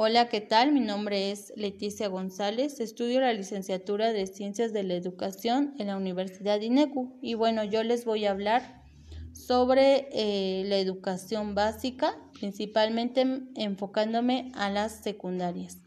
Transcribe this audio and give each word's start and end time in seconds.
Hola, 0.00 0.28
¿qué 0.28 0.40
tal? 0.40 0.70
Mi 0.70 0.78
nombre 0.78 1.32
es 1.32 1.52
Leticia 1.56 2.06
González, 2.06 2.78
estudio 2.78 3.18
la 3.18 3.32
licenciatura 3.32 4.12
de 4.12 4.28
Ciencias 4.28 4.72
de 4.72 4.84
la 4.84 4.94
Educación 4.94 5.74
en 5.76 5.88
la 5.88 5.96
Universidad 5.96 6.60
INECU 6.60 7.18
y 7.20 7.34
bueno, 7.34 7.64
yo 7.64 7.82
les 7.82 8.04
voy 8.04 8.24
a 8.24 8.30
hablar 8.30 8.84
sobre 9.32 10.08
eh, 10.12 10.62
la 10.66 10.78
educación 10.78 11.56
básica, 11.56 12.16
principalmente 12.38 13.26
enfocándome 13.56 14.52
a 14.54 14.70
las 14.70 15.02
secundarias. 15.02 15.78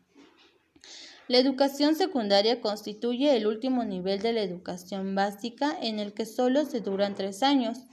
La 1.29 1.37
educación 1.37 1.95
secundaria 1.95 2.59
constituye 2.59 3.37
el 3.37 3.47
último 3.47 3.85
nivel 3.85 4.21
de 4.21 4.33
la 4.33 4.41
educación 4.41 5.15
básica 5.15 5.73
en 5.81 5.99
el 5.99 6.11
que 6.11 6.25
solo 6.25 6.65
se 6.65 6.81
duran 6.81 7.15
tres 7.15 7.43
años. 7.43 7.85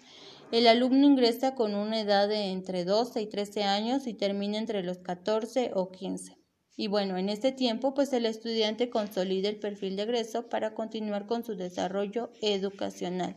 El 0.51 0.67
alumno 0.67 1.07
ingresa 1.07 1.55
con 1.55 1.75
una 1.75 2.01
edad 2.01 2.27
de 2.27 2.47
entre 2.53 2.87
12 2.87 3.21
y 3.21 3.27
13 3.27 3.65
años 3.65 4.07
y 4.07 4.15
termina 4.15 4.57
entre 4.57 4.83
los 4.83 4.99
14 4.99 5.73
o 5.75 5.91
15. 5.91 6.39
Y 6.75 6.87
bueno, 6.87 7.19
en 7.19 7.29
este 7.29 7.53
tiempo, 7.53 7.93
pues 7.93 8.13
el 8.15 8.25
estudiante 8.25 8.89
consolida 8.89 9.51
el 9.51 9.59
perfil 9.59 9.97
de 9.97 10.05
egreso 10.05 10.49
para 10.49 10.73
continuar 10.73 11.27
con 11.27 11.45
su 11.45 11.55
desarrollo 11.55 12.31
educacional. 12.41 13.37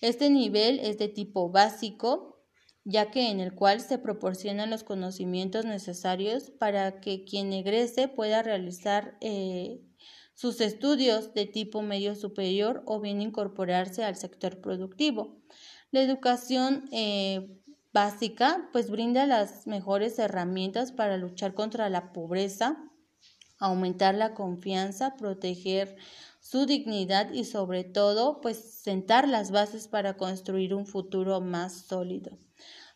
Este 0.00 0.30
nivel 0.30 0.78
es 0.78 0.96
de 0.96 1.08
tipo 1.08 1.50
básico, 1.50 2.40
ya 2.84 3.10
que 3.10 3.30
en 3.30 3.40
el 3.40 3.54
cual 3.54 3.82
se 3.82 3.98
proporcionan 3.98 4.70
los 4.70 4.84
conocimientos 4.84 5.66
necesarios 5.66 6.50
para 6.50 7.00
que 7.00 7.24
quien 7.24 7.52
egrese 7.52 8.08
pueda 8.08 8.42
realizar 8.42 9.18
eh, 9.20 9.82
sus 10.36 10.60
estudios 10.60 11.32
de 11.32 11.46
tipo 11.46 11.82
medio 11.82 12.14
superior 12.14 12.82
o 12.84 13.00
bien 13.00 13.22
incorporarse 13.22 14.04
al 14.04 14.16
sector 14.16 14.60
productivo. 14.60 15.40
La 15.90 16.02
educación 16.02 16.84
eh, 16.92 17.58
básica 17.92 18.68
pues 18.70 18.90
brinda 18.90 19.26
las 19.26 19.66
mejores 19.66 20.18
herramientas 20.18 20.92
para 20.92 21.16
luchar 21.16 21.54
contra 21.54 21.88
la 21.88 22.12
pobreza, 22.12 22.76
aumentar 23.58 24.14
la 24.14 24.34
confianza, 24.34 25.16
proteger 25.16 25.96
su 26.40 26.66
dignidad 26.66 27.32
y 27.32 27.44
sobre 27.44 27.84
todo 27.84 28.42
pues 28.42 28.58
sentar 28.58 29.26
las 29.26 29.50
bases 29.50 29.88
para 29.88 30.18
construir 30.18 30.74
un 30.74 30.86
futuro 30.86 31.40
más 31.40 31.86
sólido. 31.86 32.38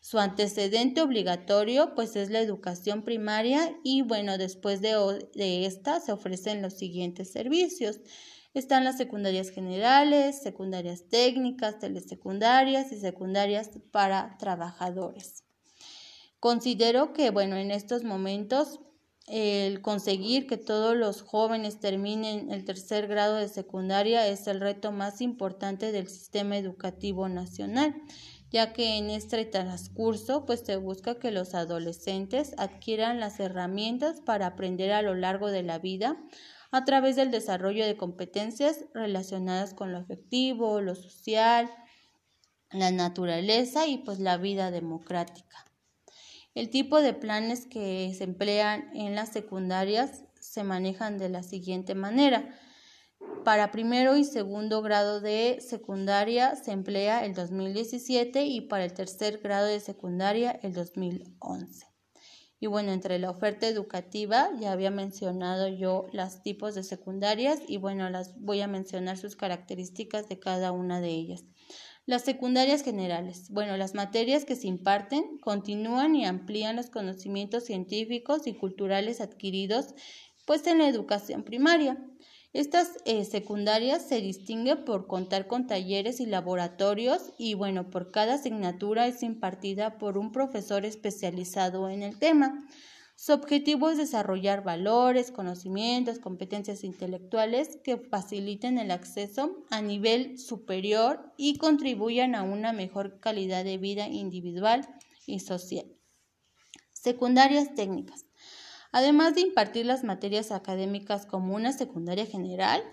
Su 0.01 0.17
antecedente 0.17 1.01
obligatorio 1.01 1.93
pues 1.93 2.15
es 2.15 2.31
la 2.31 2.39
educación 2.39 3.03
primaria 3.03 3.77
y 3.83 4.01
bueno, 4.01 4.39
después 4.39 4.81
de, 4.81 4.95
de 5.35 5.65
esta 5.65 5.99
se 5.99 6.11
ofrecen 6.11 6.63
los 6.63 6.73
siguientes 6.73 7.31
servicios. 7.31 7.99
Están 8.55 8.83
las 8.83 8.97
secundarias 8.97 9.51
generales, 9.51 10.41
secundarias 10.41 11.07
técnicas, 11.07 11.79
telesecundarias 11.79 12.91
y 12.91 12.99
secundarias 12.99 13.69
para 13.91 14.37
trabajadores. 14.39 15.43
Considero 16.39 17.13
que, 17.13 17.29
bueno, 17.29 17.55
en 17.55 17.69
estos 17.69 18.03
momentos 18.03 18.79
el 19.27 19.81
conseguir 19.81 20.47
que 20.47 20.57
todos 20.57 20.97
los 20.97 21.21
jóvenes 21.21 21.79
terminen 21.79 22.51
el 22.51 22.65
tercer 22.65 23.07
grado 23.07 23.35
de 23.35 23.47
secundaria 23.47 24.27
es 24.27 24.47
el 24.47 24.59
reto 24.59 24.91
más 24.91 25.21
importante 25.21 25.91
del 25.91 26.09
sistema 26.09 26.57
educativo 26.57 27.29
nacional, 27.29 27.95
ya 28.51 28.73
que 28.73 28.97
en 28.97 29.09
este 29.09 29.45
transcurso 29.45 30.45
pues 30.45 30.59
se 30.59 30.75
busca 30.75 31.15
que 31.15 31.31
los 31.31 31.55
adolescentes 31.55 32.53
adquieran 32.57 33.19
las 33.19 33.39
herramientas 33.39 34.21
para 34.21 34.47
aprender 34.47 34.91
a 34.91 35.01
lo 35.01 35.15
largo 35.15 35.49
de 35.49 35.63
la 35.63 35.79
vida 35.79 36.17
a 36.71 36.85
través 36.85 37.15
del 37.15 37.31
desarrollo 37.31 37.85
de 37.85 37.97
competencias 37.97 38.85
relacionadas 38.93 39.73
con 39.73 39.91
lo 39.91 39.99
afectivo, 39.99 40.81
lo 40.81 40.95
social, 40.95 41.69
la 42.71 42.91
naturaleza 42.91 43.87
y 43.87 43.97
pues 43.97 44.19
la 44.19 44.37
vida 44.37 44.71
democrática. 44.71 45.65
El 46.53 46.69
tipo 46.69 47.01
de 47.01 47.13
planes 47.13 47.65
que 47.65 48.13
se 48.17 48.25
emplean 48.25 48.89
en 48.93 49.15
las 49.15 49.29
secundarias 49.29 50.23
se 50.39 50.63
manejan 50.63 51.17
de 51.17 51.29
la 51.29 51.43
siguiente 51.43 51.95
manera. 51.95 52.57
Para 53.43 53.71
primero 53.71 54.17
y 54.17 54.23
segundo 54.23 54.81
grado 54.81 55.19
de 55.19 55.59
secundaria 55.61 56.55
se 56.55 56.71
emplea 56.71 57.25
el 57.25 57.33
2017 57.33 58.45
y 58.45 58.61
para 58.61 58.85
el 58.85 58.93
tercer 58.93 59.39
grado 59.39 59.65
de 59.65 59.79
secundaria 59.79 60.51
el 60.61 60.73
2011. 60.73 61.87
Y 62.59 62.67
bueno, 62.67 62.91
entre 62.91 63.17
la 63.17 63.31
oferta 63.31 63.67
educativa 63.67 64.51
ya 64.59 64.71
había 64.71 64.91
mencionado 64.91 65.67
yo 65.67 66.05
los 66.13 66.43
tipos 66.43 66.75
de 66.75 66.83
secundarias 66.83 67.59
y 67.67 67.77
bueno, 67.77 68.07
las 68.11 68.39
voy 68.39 68.61
a 68.61 68.67
mencionar 68.67 69.17
sus 69.17 69.35
características 69.35 70.29
de 70.29 70.37
cada 70.37 70.71
una 70.71 71.01
de 71.01 71.09
ellas. 71.09 71.43
Las 72.05 72.23
secundarias 72.23 72.83
generales. 72.83 73.49
Bueno, 73.49 73.77
las 73.77 73.95
materias 73.95 74.45
que 74.45 74.55
se 74.55 74.67
imparten 74.67 75.39
continúan 75.39 76.15
y 76.15 76.25
amplían 76.25 76.75
los 76.75 76.91
conocimientos 76.91 77.63
científicos 77.63 78.45
y 78.45 78.53
culturales 78.53 79.21
adquiridos 79.21 79.95
pues 80.45 80.67
en 80.67 80.77
la 80.77 80.87
educación 80.87 81.43
primaria. 81.43 81.97
Estas 82.53 82.97
eh, 83.05 83.23
secundarias 83.23 84.05
se 84.05 84.19
distinguen 84.19 84.83
por 84.83 85.07
contar 85.07 85.47
con 85.47 85.67
talleres 85.67 86.19
y 86.19 86.25
laboratorios 86.25 87.31
y 87.37 87.53
bueno, 87.53 87.89
por 87.89 88.11
cada 88.11 88.33
asignatura 88.33 89.07
es 89.07 89.23
impartida 89.23 89.97
por 89.97 90.17
un 90.17 90.33
profesor 90.33 90.83
especializado 90.83 91.89
en 91.89 92.03
el 92.03 92.19
tema. 92.19 92.67
Su 93.15 93.31
objetivo 93.31 93.89
es 93.89 93.97
desarrollar 93.97 94.63
valores, 94.63 95.31
conocimientos, 95.31 96.19
competencias 96.19 96.83
intelectuales 96.83 97.77
que 97.83 97.97
faciliten 97.97 98.79
el 98.79 98.91
acceso 98.91 99.63
a 99.69 99.81
nivel 99.81 100.37
superior 100.37 101.31
y 101.37 101.57
contribuyan 101.57 102.35
a 102.35 102.43
una 102.43 102.73
mejor 102.73 103.19
calidad 103.21 103.63
de 103.63 103.77
vida 103.77 104.09
individual 104.09 104.87
y 105.25 105.39
social. 105.39 105.85
Secundarias 106.91 107.75
técnicas. 107.75 108.25
Además 108.91 109.35
de 109.35 109.41
impartir 109.41 109.85
las 109.85 110.03
materias 110.03 110.51
académicas 110.51 111.25
como 111.25 111.55
una 111.55 111.71
secundaria 111.71 112.25
general, 112.25 112.83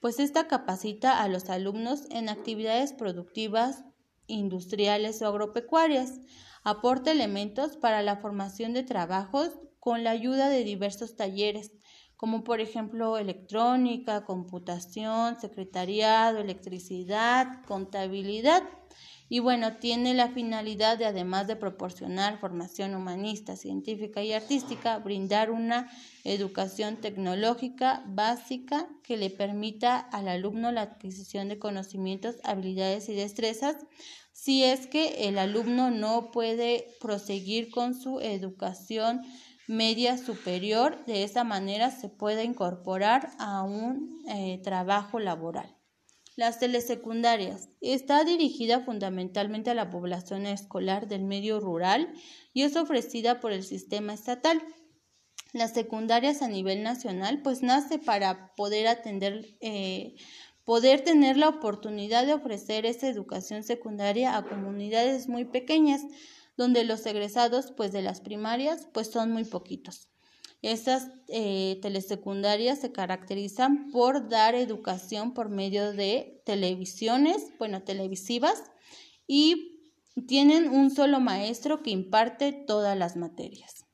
pues 0.00 0.20
esta 0.20 0.46
capacita 0.46 1.22
a 1.22 1.28
los 1.28 1.50
alumnos 1.50 2.04
en 2.10 2.28
actividades 2.28 2.92
productivas, 2.92 3.84
industriales 4.26 5.20
o 5.22 5.26
agropecuarias, 5.26 6.20
aporta 6.62 7.10
elementos 7.10 7.76
para 7.76 8.02
la 8.02 8.16
formación 8.16 8.72
de 8.72 8.84
trabajos 8.84 9.50
con 9.80 10.04
la 10.04 10.10
ayuda 10.10 10.48
de 10.48 10.64
diversos 10.64 11.16
talleres, 11.16 11.72
como 12.16 12.44
por 12.44 12.60
ejemplo 12.60 13.16
electrónica, 13.16 14.24
computación, 14.24 15.40
secretariado, 15.40 16.38
electricidad, 16.38 17.64
contabilidad, 17.66 18.62
y 19.28 19.40
bueno, 19.40 19.76
tiene 19.76 20.14
la 20.14 20.28
finalidad 20.28 20.96
de, 20.98 21.04
además 21.04 21.46
de 21.46 21.56
proporcionar 21.56 22.38
formación 22.38 22.94
humanista, 22.94 23.56
científica 23.56 24.22
y 24.22 24.32
artística, 24.32 24.98
brindar 24.98 25.50
una 25.50 25.90
educación 26.24 26.96
tecnológica 26.96 28.02
básica 28.06 28.88
que 29.02 29.16
le 29.16 29.30
permita 29.30 29.98
al 29.98 30.28
alumno 30.28 30.72
la 30.72 30.82
adquisición 30.82 31.48
de 31.48 31.58
conocimientos, 31.58 32.36
habilidades 32.44 33.08
y 33.08 33.14
destrezas 33.14 33.76
si 34.32 34.62
es 34.62 34.86
que 34.86 35.28
el 35.28 35.36
alumno 35.36 35.90
no 35.90 36.30
puede 36.30 36.86
proseguir 37.00 37.70
con 37.70 37.94
su 37.94 38.20
educación 38.20 39.22
media 39.66 40.16
superior, 40.16 41.04
de 41.06 41.24
esa 41.24 41.42
manera 41.42 41.90
se 41.90 42.08
puede 42.08 42.44
incorporar 42.44 43.30
a 43.40 43.62
un 43.62 44.22
eh, 44.28 44.60
trabajo 44.62 45.18
laboral. 45.18 45.77
Las 46.38 46.60
telesecundarias. 46.60 47.68
Está 47.80 48.22
dirigida 48.22 48.78
fundamentalmente 48.78 49.70
a 49.70 49.74
la 49.74 49.90
población 49.90 50.46
escolar 50.46 51.08
del 51.08 51.24
medio 51.24 51.58
rural 51.58 52.12
y 52.52 52.62
es 52.62 52.76
ofrecida 52.76 53.40
por 53.40 53.50
el 53.50 53.64
sistema 53.64 54.14
estatal. 54.14 54.62
Las 55.52 55.74
secundarias 55.74 56.40
a 56.40 56.46
nivel 56.46 56.84
nacional 56.84 57.42
pues 57.42 57.64
nace 57.64 57.98
para 57.98 58.54
poder 58.54 58.86
atender, 58.86 59.58
eh, 59.60 60.14
poder 60.62 61.02
tener 61.02 61.36
la 61.36 61.48
oportunidad 61.48 62.24
de 62.24 62.34
ofrecer 62.34 62.86
esa 62.86 63.08
educación 63.08 63.64
secundaria 63.64 64.36
a 64.36 64.46
comunidades 64.46 65.28
muy 65.28 65.44
pequeñas, 65.44 66.02
donde 66.56 66.84
los 66.84 67.04
egresados 67.04 67.72
pues 67.76 67.90
de 67.90 68.02
las 68.02 68.20
primarias 68.20 68.86
pues 68.92 69.10
son 69.10 69.32
muy 69.32 69.42
poquitos. 69.42 70.08
Estas 70.62 71.08
eh, 71.28 71.78
telesecundarias 71.82 72.80
se 72.80 72.90
caracterizan 72.90 73.90
por 73.90 74.28
dar 74.28 74.54
educación 74.54 75.32
por 75.32 75.50
medio 75.50 75.92
de 75.92 76.42
televisiones, 76.44 77.46
bueno, 77.58 77.82
televisivas, 77.82 78.64
y 79.26 79.78
tienen 80.26 80.68
un 80.68 80.90
solo 80.90 81.20
maestro 81.20 81.82
que 81.82 81.90
imparte 81.90 82.52
todas 82.52 82.96
las 82.98 83.16
materias. 83.16 83.84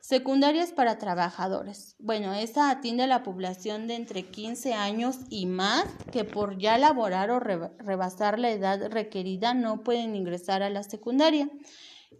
Secundarias 0.00 0.70
para 0.72 0.98
trabajadores. 0.98 1.96
Bueno, 1.98 2.34
esta 2.34 2.68
atiende 2.68 3.04
a 3.04 3.06
la 3.06 3.22
población 3.22 3.86
de 3.86 3.94
entre 3.94 4.24
15 4.24 4.74
años 4.74 5.20
y 5.30 5.46
más 5.46 5.86
que 6.12 6.24
por 6.24 6.58
ya 6.58 6.76
laborar 6.76 7.30
o 7.30 7.40
rebasar 7.40 8.38
la 8.38 8.50
edad 8.50 8.90
requerida 8.90 9.54
no 9.54 9.82
pueden 9.82 10.14
ingresar 10.14 10.62
a 10.62 10.68
la 10.68 10.82
secundaria. 10.82 11.48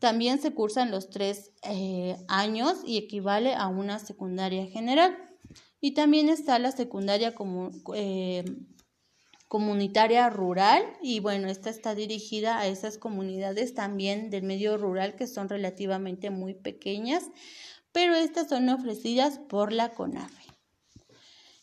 También 0.00 0.40
se 0.40 0.52
cursan 0.52 0.90
los 0.90 1.10
tres 1.10 1.52
eh, 1.62 2.16
años 2.28 2.78
y 2.84 2.98
equivale 2.98 3.54
a 3.54 3.68
una 3.68 3.98
secundaria 3.98 4.66
general. 4.66 5.16
Y 5.80 5.92
también 5.92 6.28
está 6.28 6.58
la 6.58 6.72
secundaria 6.72 7.34
eh, 7.94 8.44
comunitaria 9.48 10.30
rural 10.30 10.82
y 11.02 11.20
bueno, 11.20 11.48
esta 11.48 11.70
está 11.70 11.94
dirigida 11.94 12.58
a 12.58 12.66
esas 12.66 12.98
comunidades 12.98 13.74
también 13.74 14.30
del 14.30 14.42
medio 14.42 14.78
rural 14.78 15.14
que 15.14 15.26
son 15.26 15.48
relativamente 15.48 16.30
muy 16.30 16.54
pequeñas 16.54 17.24
pero 17.94 18.16
estas 18.16 18.48
son 18.48 18.68
ofrecidas 18.70 19.38
por 19.38 19.72
la 19.72 19.94
CONAFE. 19.94 20.42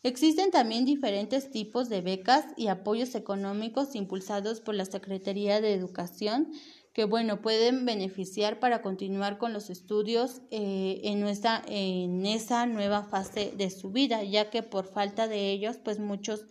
Existen 0.01 0.49
también 0.49 0.85
diferentes 0.85 1.51
tipos 1.51 1.89
de 1.89 1.99
becas 1.99 2.45
y 2.55 2.67
apoyos 2.67 3.15
económicos 3.15 3.95
impulsados 3.95 4.61
por 4.61 4.73
la 4.73 4.85
Secretaría 4.85 5.59
de 5.59 5.73
Educación 5.73 6.49
que 6.93 7.05
bueno 7.05 7.41
pueden 7.41 7.85
beneficiar 7.85 8.59
para 8.59 8.81
continuar 8.81 9.37
con 9.37 9.53
los 9.53 9.69
estudios 9.69 10.41
eh, 10.51 11.01
en, 11.03 11.19
nuestra, 11.21 11.61
en 11.67 12.25
esa 12.25 12.65
nueva 12.65 13.03
fase 13.03 13.53
de 13.55 13.69
su 13.69 13.91
vida, 13.91 14.23
ya 14.23 14.49
que 14.49 14.61
por 14.63 14.85
falta 14.85 15.27
de 15.27 15.51
ellos, 15.51 15.77
pues 15.77 15.99
muchos 15.99 16.45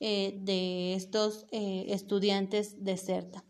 eh, 0.00 0.38
de 0.40 0.94
estos 0.94 1.46
eh, 1.52 1.86
estudiantes 1.88 2.82
desertan. 2.82 3.44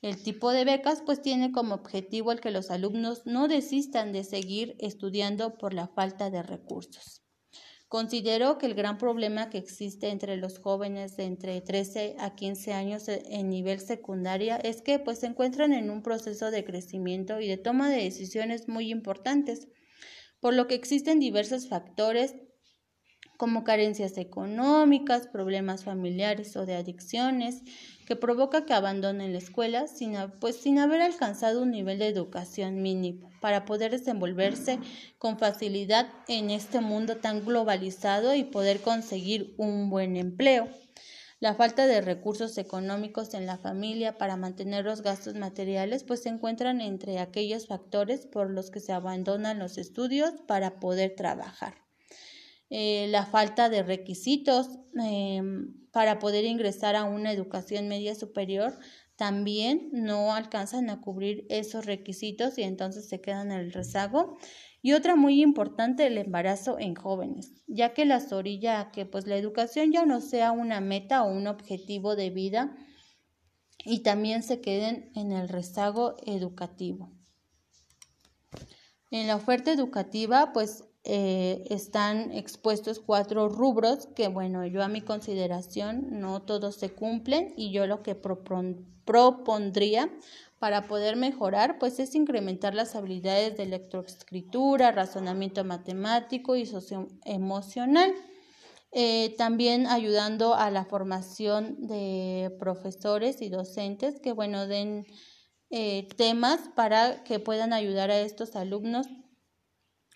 El 0.00 0.22
tipo 0.22 0.50
de 0.50 0.64
becas 0.64 1.02
pues 1.04 1.20
tiene 1.20 1.52
como 1.52 1.74
objetivo 1.74 2.32
el 2.32 2.40
que 2.40 2.50
los 2.50 2.70
alumnos 2.70 3.26
no 3.26 3.48
desistan 3.48 4.12
de 4.12 4.24
seguir 4.24 4.76
estudiando 4.78 5.58
por 5.58 5.74
la 5.74 5.88
falta 5.88 6.30
de 6.30 6.42
recursos. 6.42 7.22
Considero 7.90 8.56
que 8.56 8.66
el 8.66 8.74
gran 8.74 8.98
problema 8.98 9.50
que 9.50 9.58
existe 9.58 10.10
entre 10.10 10.36
los 10.36 10.60
jóvenes 10.60 11.16
de 11.16 11.24
entre 11.24 11.60
13 11.60 12.14
a 12.20 12.36
15 12.36 12.72
años 12.72 13.08
e, 13.08 13.20
en 13.30 13.50
nivel 13.50 13.80
secundaria 13.80 14.58
es 14.58 14.80
que 14.80 15.00
pues 15.00 15.18
se 15.18 15.26
encuentran 15.26 15.72
en 15.72 15.90
un 15.90 16.00
proceso 16.00 16.52
de 16.52 16.64
crecimiento 16.64 17.40
y 17.40 17.48
de 17.48 17.56
toma 17.56 17.90
de 17.90 18.04
decisiones 18.04 18.68
muy 18.68 18.92
importantes, 18.92 19.66
por 20.38 20.54
lo 20.54 20.68
que 20.68 20.76
existen 20.76 21.18
diversos 21.18 21.66
factores 21.66 22.36
como 23.40 23.64
carencias 23.64 24.18
económicas, 24.18 25.26
problemas 25.26 25.82
familiares 25.82 26.54
o 26.58 26.66
de 26.66 26.76
adicciones, 26.76 27.62
que 28.04 28.14
provoca 28.14 28.66
que 28.66 28.74
abandonen 28.74 29.32
la 29.32 29.38
escuela 29.38 29.86
sin, 29.86 30.14
pues, 30.40 30.56
sin 30.56 30.78
haber 30.78 31.00
alcanzado 31.00 31.62
un 31.62 31.70
nivel 31.70 31.98
de 31.98 32.08
educación 32.08 32.82
mínimo 32.82 33.30
para 33.40 33.64
poder 33.64 33.92
desenvolverse 33.92 34.78
con 35.16 35.38
facilidad 35.38 36.06
en 36.28 36.50
este 36.50 36.82
mundo 36.82 37.16
tan 37.16 37.42
globalizado 37.42 38.34
y 38.34 38.44
poder 38.44 38.82
conseguir 38.82 39.54
un 39.56 39.88
buen 39.88 40.18
empleo. 40.18 40.68
La 41.38 41.54
falta 41.54 41.86
de 41.86 42.02
recursos 42.02 42.58
económicos 42.58 43.32
en 43.32 43.46
la 43.46 43.56
familia 43.56 44.18
para 44.18 44.36
mantener 44.36 44.84
los 44.84 45.00
gastos 45.00 45.34
materiales 45.34 46.04
pues 46.04 46.24
se 46.24 46.28
encuentran 46.28 46.82
entre 46.82 47.20
aquellos 47.20 47.68
factores 47.68 48.26
por 48.26 48.50
los 48.50 48.70
que 48.70 48.80
se 48.80 48.92
abandonan 48.92 49.58
los 49.58 49.78
estudios 49.78 50.34
para 50.46 50.78
poder 50.78 51.14
trabajar. 51.16 51.89
Eh, 52.70 53.08
la 53.08 53.26
falta 53.26 53.68
de 53.68 53.82
requisitos 53.82 54.78
em, 54.94 55.74
para 55.90 56.20
poder 56.20 56.44
ingresar 56.44 56.94
a 56.94 57.02
una 57.02 57.32
educación 57.32 57.88
media 57.88 58.14
superior 58.14 58.78
también 59.16 59.90
no 59.92 60.34
alcanzan 60.34 60.88
a 60.88 61.00
cubrir 61.00 61.44
esos 61.50 61.84
requisitos 61.84 62.56
y 62.56 62.62
entonces 62.62 63.08
se 63.08 63.20
quedan 63.20 63.50
en 63.50 63.58
el 63.58 63.72
rezago. 63.72 64.38
Y 64.82 64.92
otra 64.92 65.14
muy 65.14 65.42
importante, 65.42 66.06
el 66.06 66.16
embarazo 66.16 66.78
en 66.78 66.94
jóvenes, 66.94 67.52
ya 67.66 67.92
que 67.92 68.06
las 68.06 68.32
orilla 68.32 68.80
a 68.80 68.90
que 68.92 69.04
pues 69.04 69.26
la 69.26 69.36
educación 69.36 69.92
ya 69.92 70.06
no 70.06 70.22
sea 70.22 70.52
una 70.52 70.80
meta 70.80 71.22
o 71.22 71.30
un 71.30 71.48
objetivo 71.48 72.16
de 72.16 72.30
vida 72.30 72.74
y 73.84 73.98
también 73.98 74.42
se 74.42 74.60
queden 74.60 75.10
en 75.14 75.32
el 75.32 75.48
rezago 75.48 76.16
educativo. 76.24 77.12
En 79.10 79.26
la 79.26 79.36
oferta 79.36 79.72
educativa, 79.72 80.52
pues 80.54 80.84
eh, 81.04 81.64
están 81.70 82.30
expuestos 82.32 83.00
cuatro 83.00 83.48
rubros 83.48 84.06
que, 84.14 84.28
bueno, 84.28 84.66
yo 84.66 84.82
a 84.82 84.88
mi 84.88 85.00
consideración 85.00 86.20
no 86.20 86.42
todos 86.42 86.76
se 86.76 86.90
cumplen 86.90 87.54
y 87.56 87.72
yo 87.72 87.86
lo 87.86 88.02
que 88.02 88.14
propondría 88.14 90.10
para 90.58 90.86
poder 90.88 91.16
mejorar, 91.16 91.78
pues 91.78 91.98
es 92.00 92.14
incrementar 92.14 92.74
las 92.74 92.94
habilidades 92.94 93.56
de 93.56 93.62
electroescritura, 93.62 94.92
razonamiento 94.92 95.64
matemático 95.64 96.54
y 96.54 96.66
socioemocional. 96.66 98.12
Eh, 98.92 99.34
también 99.38 99.86
ayudando 99.86 100.54
a 100.54 100.70
la 100.70 100.84
formación 100.84 101.86
de 101.86 102.54
profesores 102.58 103.40
y 103.40 103.48
docentes 103.48 104.20
que, 104.20 104.32
bueno, 104.32 104.66
den 104.66 105.06
eh, 105.70 106.08
temas 106.16 106.60
para 106.74 107.22
que 107.24 107.38
puedan 107.38 107.72
ayudar 107.72 108.10
a 108.10 108.20
estos 108.20 108.54
alumnos 108.54 109.06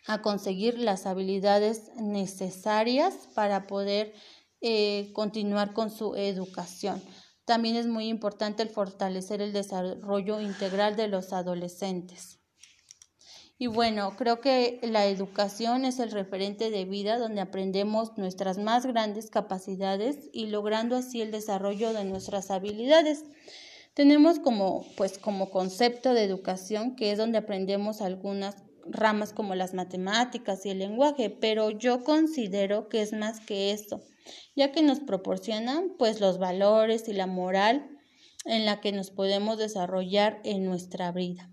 a 0.06 0.22
conseguir 0.22 0.78
las 0.78 1.06
habilidades 1.06 1.90
necesarias 1.96 3.28
para 3.34 3.66
poder 3.66 4.12
eh, 4.60 5.10
continuar 5.12 5.72
con 5.72 5.90
su 5.90 6.14
educación. 6.14 7.02
También 7.44 7.76
es 7.76 7.86
muy 7.86 8.08
importante 8.08 8.62
el 8.62 8.70
fortalecer 8.70 9.42
el 9.42 9.52
desarrollo 9.52 10.40
integral 10.40 10.96
de 10.96 11.08
los 11.08 11.32
adolescentes. 11.32 12.38
Y 13.56 13.68
bueno, 13.68 14.16
creo 14.16 14.40
que 14.40 14.80
la 14.82 15.06
educación 15.06 15.84
es 15.84 16.00
el 16.00 16.10
referente 16.10 16.70
de 16.70 16.84
vida 16.84 17.18
donde 17.18 17.40
aprendemos 17.40 18.18
nuestras 18.18 18.58
más 18.58 18.84
grandes 18.84 19.30
capacidades 19.30 20.28
y 20.32 20.46
logrando 20.46 20.96
así 20.96 21.22
el 21.22 21.30
desarrollo 21.30 21.92
de 21.92 22.04
nuestras 22.04 22.50
habilidades. 22.50 23.24
Tenemos 23.94 24.40
como 24.40 24.84
pues 24.96 25.18
como 25.18 25.50
concepto 25.50 26.14
de 26.14 26.24
educación 26.24 26.96
que 26.96 27.12
es 27.12 27.18
donde 27.18 27.38
aprendemos 27.38 28.00
algunas 28.00 28.63
ramas 28.86 29.32
como 29.32 29.54
las 29.54 29.74
matemáticas 29.74 30.64
y 30.66 30.70
el 30.70 30.78
lenguaje, 30.78 31.30
pero 31.30 31.70
yo 31.70 32.04
considero 32.04 32.88
que 32.88 33.02
es 33.02 33.12
más 33.12 33.40
que 33.40 33.72
eso, 33.72 34.02
ya 34.54 34.72
que 34.72 34.82
nos 34.82 35.00
proporcionan 35.00 35.94
pues 35.98 36.20
los 36.20 36.38
valores 36.38 37.08
y 37.08 37.12
la 37.12 37.26
moral 37.26 37.90
en 38.44 38.66
la 38.66 38.80
que 38.80 38.92
nos 38.92 39.10
podemos 39.10 39.58
desarrollar 39.58 40.40
en 40.44 40.64
nuestra 40.64 41.12
vida. 41.12 41.50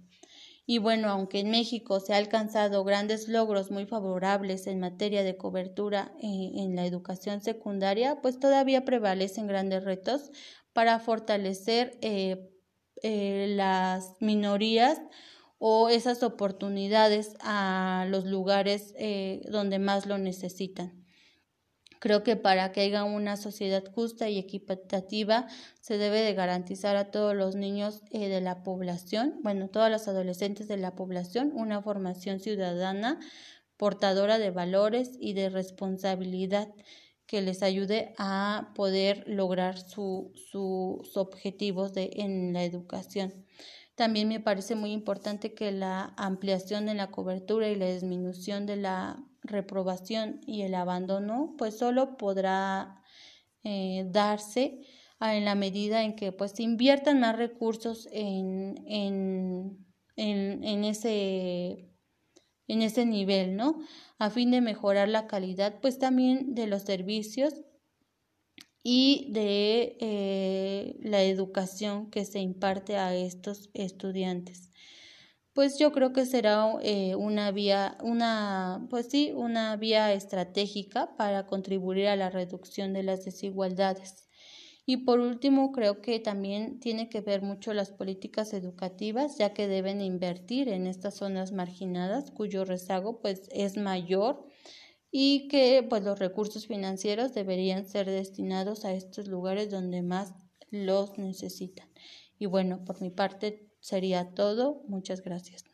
Y 0.66 0.78
bueno, 0.78 1.10
aunque 1.10 1.40
en 1.40 1.50
México 1.50 2.00
se 2.00 2.14
ha 2.14 2.18
alcanzado 2.18 2.84
grandes 2.84 3.28
logros 3.28 3.72
muy 3.72 3.86
favorables 3.86 4.68
en 4.68 4.80
materia 4.80 5.24
de 5.24 5.36
cobertura 5.36 6.14
eh, 6.22 6.52
en 6.56 6.76
la 6.76 6.86
educación 6.86 7.42
secundaria, 7.42 8.22
pues 8.22 8.40
todavía 8.40 8.86
prevalecen 8.86 9.48
grandes 9.48 9.84
retos 9.84 10.32
para 10.72 11.00
fortalecer 11.00 11.98
eh, 12.02 12.52
eh, 13.04 13.48
las 13.56 14.14
minorías 14.22 15.02
o 15.64 15.90
esas 15.90 16.24
oportunidades 16.24 17.36
a 17.40 18.08
los 18.10 18.26
lugares 18.26 18.96
eh, 18.98 19.44
donde 19.52 19.78
más 19.78 20.08
lo 20.08 20.18
necesitan. 20.18 21.06
Creo 22.00 22.24
que 22.24 22.36
para 22.36 22.72
que 22.72 22.82
haya 22.82 23.04
una 23.04 23.38
sociedad 23.38 23.84
justa 23.94 24.28
y 24.28 24.40
equitativa 24.40 25.46
se 25.80 26.00
debe 26.00 26.22
de 26.22 26.34
garantizar 26.34 26.96
a 26.96 27.12
todos 27.12 27.36
los 27.36 27.56
niños 27.56 28.02
eh, 28.10 28.28
de 28.28 28.42
la 28.42 28.64
población, 28.64 29.36
bueno, 29.44 29.70
todas 29.70 29.92
las 29.92 30.08
adolescentes 30.08 30.68
de 30.68 30.78
la 30.78 30.96
población, 30.96 31.52
una 31.54 31.80
formación 31.84 32.40
ciudadana 32.40 33.20
portadora 33.78 34.40
de 34.40 34.50
valores 34.50 35.12
y 35.20 35.34
de 35.34 35.50
responsabilidad 35.50 36.74
que 37.28 37.44
les 37.44 37.62
ayude 37.62 38.16
a 38.18 38.72
poder 38.74 39.26
lograr 39.28 39.78
sus 39.78 41.16
objetivos 41.16 41.94
de, 41.94 42.10
en 42.16 42.52
la 42.52 42.64
educación. 42.64 43.46
También 44.02 44.30
me 44.30 44.40
parece 44.40 44.74
muy 44.74 44.94
importante 44.94 45.54
que 45.54 45.72
la 45.72 46.16
ampliación 46.18 46.88
de 46.88 46.96
la 46.96 47.12
cobertura 47.12 47.70
y 47.70 47.76
la 47.76 47.86
disminución 47.86 48.66
de 48.66 48.76
la 48.76 49.24
reprobación 49.44 50.42
y 50.48 50.64
el 50.64 50.74
abandono, 50.74 51.54
pues 51.56 51.78
solo 51.78 52.18
podrá 52.18 53.04
eh, 53.64 54.08
darse 54.10 54.82
en 55.20 55.46
la 55.46 55.54
medida 55.54 56.02
en 56.02 56.16
que 56.16 56.32
pues 56.32 56.60
inviertan 56.60 57.20
más 57.20 57.38
recursos 57.38 58.10
en, 58.12 58.84
en, 58.88 59.86
en, 60.16 60.84
ese 60.84 61.94
en 62.68 62.82
ese 62.82 63.06
nivel, 63.06 63.56
¿no? 63.56 63.78
A 64.18 64.32
fin 64.32 64.50
de 64.50 64.62
mejorar 64.62 65.10
la 65.10 65.28
calidad, 65.28 65.80
pues 65.80 66.00
también 66.00 66.56
de 66.56 66.66
los 66.66 66.82
servicios 66.82 67.54
y 68.82 69.28
de 69.32 69.96
eh, 70.00 70.61
la 71.00 71.24
educación 71.24 72.10
que 72.10 72.26
se 72.26 72.40
imparte 72.40 72.98
a 72.98 73.16
estos 73.16 73.70
estudiantes. 73.74 74.72
Pues 75.54 75.78
yo 75.78 75.92
creo 75.92 76.14
que 76.14 76.26
será 76.26 76.66
eh, 76.82 77.16
una 77.16 77.52
vía, 77.52 77.98
una, 78.02 78.88
pues 78.90 79.08
sí, 79.10 79.34
una 79.36 79.76
vía 79.76 80.14
estratégica 80.14 81.18
para 81.18 81.46
contribuir 81.46 82.08
a 82.08 82.16
la 82.16 82.30
reducción 82.30 82.94
de 82.94 83.04
las 83.04 83.26
desigualdades. 83.26 84.30
Y 84.86 84.98
por 84.98 85.20
último, 85.20 85.72
creo 85.72 86.02
que 86.02 86.20
también 86.20 86.80
tiene 86.80 87.10
que 87.10 87.22
ver 87.22 87.42
mucho 87.42 87.74
las 87.74 87.92
políticas 87.92 88.54
educativas, 88.54 89.38
ya 89.38 89.54
que 89.54 89.68
deben 89.68 90.02
invertir 90.02 90.70
en 90.70 90.88
estas 90.88 91.16
zonas 91.16 91.52
marginadas 91.52 92.32
cuyo 92.32 92.66
rezago 92.66 93.20
pues 93.22 93.48
es 93.52 93.78
mayor 93.78 94.48
y 95.12 95.48
que 95.50 95.86
pues 95.88 96.04
los 96.04 96.18
recursos 96.18 96.68
financieros 96.68 97.34
deberían 97.34 97.86
ser 97.86 98.10
destinados 98.10 98.86
a 98.86 98.94
estos 98.94 99.28
lugares 99.28 99.70
donde 99.70 100.02
más 100.02 100.34
los 100.72 101.18
necesitan. 101.18 101.88
Y 102.40 102.48
bueno, 102.48 102.84
por 102.84 103.02
mi 103.02 103.12
parte 103.12 103.70
sería 103.82 104.34
todo. 104.34 104.84
Muchas 104.88 105.22
gracias. 105.22 105.66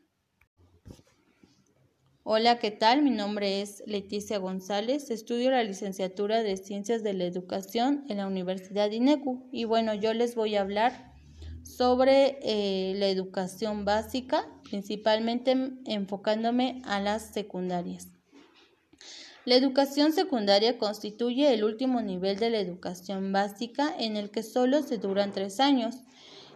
Hola, 2.24 2.60
¿qué 2.60 2.72
tal? 2.72 3.04
Mi 3.04 3.12
nombre 3.12 3.62
es 3.62 3.82
Leticia 3.88 4.38
González. 4.38 5.10
Estudio 5.12 5.50
la 5.50 5.64
licenciatura 5.64 6.44
de 6.44 6.58
Ciencias 6.58 7.02
de 7.02 7.14
la 7.14 7.24
Educación 7.24 8.04
en 8.10 8.18
la 8.18 8.28
Universidad 8.28 8.92
INECU. 8.92 9.48
Y 9.54 9.64
bueno, 9.64 9.94
yo 9.94 10.14
les 10.14 10.36
voy 10.36 10.56
a 10.56 10.62
hablar 10.62 11.14
sobre 11.64 12.40
eh, 12.42 12.96
la 12.98 13.08
educación 13.08 13.86
básica, 13.86 14.46
principalmente 14.70 15.56
enfocándome 15.86 16.82
a 16.84 17.00
las 17.00 17.34
secundarias. 17.34 18.17
La 19.48 19.56
educación 19.56 20.12
secundaria 20.12 20.78
constituye 20.78 21.54
el 21.54 21.64
último 21.64 22.02
nivel 22.02 22.38
de 22.38 22.50
la 22.50 22.60
educación 22.60 23.32
básica 23.32 23.96
en 23.98 24.18
el 24.18 24.30
que 24.30 24.44
solo 24.44 24.84
se 24.84 24.98
duran 24.98 25.32
tres 25.32 25.62
años. 25.62 25.96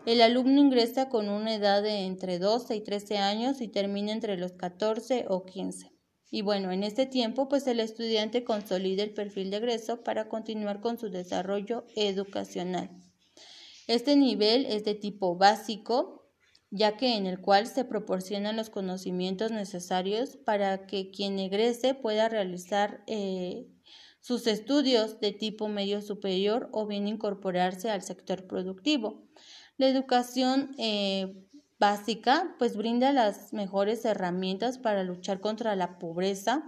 El 0.05 0.21
alumno 0.21 0.59
ingresa 0.59 1.07
con 1.07 1.29
una 1.29 1.55
edad 1.55 1.81
de 1.81 1.99
entre 1.99 2.37
12 2.37 2.75
y 2.75 2.81
13 2.81 3.17
años 3.19 3.61
y 3.61 3.69
termina 3.69 4.11
entre 4.11 4.35
los 4.35 4.51
14 4.51 5.23
o 5.29 5.45
15. 5.45 5.89
Y 6.31 6.41
bueno, 6.41 6.73
en 6.73 6.83
este 6.83 7.05
tiempo, 7.05 7.47
pues 7.47 7.65
el 7.67 7.79
estudiante 7.79 8.43
consolida 8.43 9.03
el 9.03 9.13
perfil 9.13 9.51
de 9.51 9.57
egreso 9.57 10.03
para 10.03 10.27
continuar 10.27 10.81
con 10.81 10.99
su 10.99 11.09
desarrollo 11.09 11.85
educacional. 11.95 12.89
Este 13.87 14.17
nivel 14.17 14.65
es 14.65 14.83
de 14.83 14.95
tipo 14.95 15.37
básico, 15.37 16.20
ya 16.71 16.95
que 16.95 17.17
en 17.17 17.25
el 17.25 17.39
cual 17.41 17.67
se 17.67 17.83
proporcionan 17.83 18.55
los 18.55 18.69
conocimientos 18.69 19.51
necesarios 19.51 20.37
para 20.37 20.87
que 20.87 21.11
quien 21.11 21.37
egrese 21.37 21.93
pueda 21.93 22.29
realizar 22.29 23.03
eh, 23.07 23.67
sus 24.21 24.47
estudios 24.47 25.19
de 25.19 25.33
tipo 25.33 25.67
medio 25.67 26.01
superior 26.01 26.69
o 26.71 26.87
bien 26.87 27.07
incorporarse 27.07 27.89
al 27.91 28.03
sector 28.03 28.47
productivo. 28.47 29.27
La 29.77 29.89
educación 29.89 30.73
eh, 30.77 31.45
básica 31.77 32.55
pues 32.57 32.77
brinda 32.77 33.11
las 33.11 33.51
mejores 33.51 34.05
herramientas 34.05 34.77
para 34.77 35.03
luchar 35.03 35.41
contra 35.41 35.75
la 35.75 35.99
pobreza, 35.99 36.63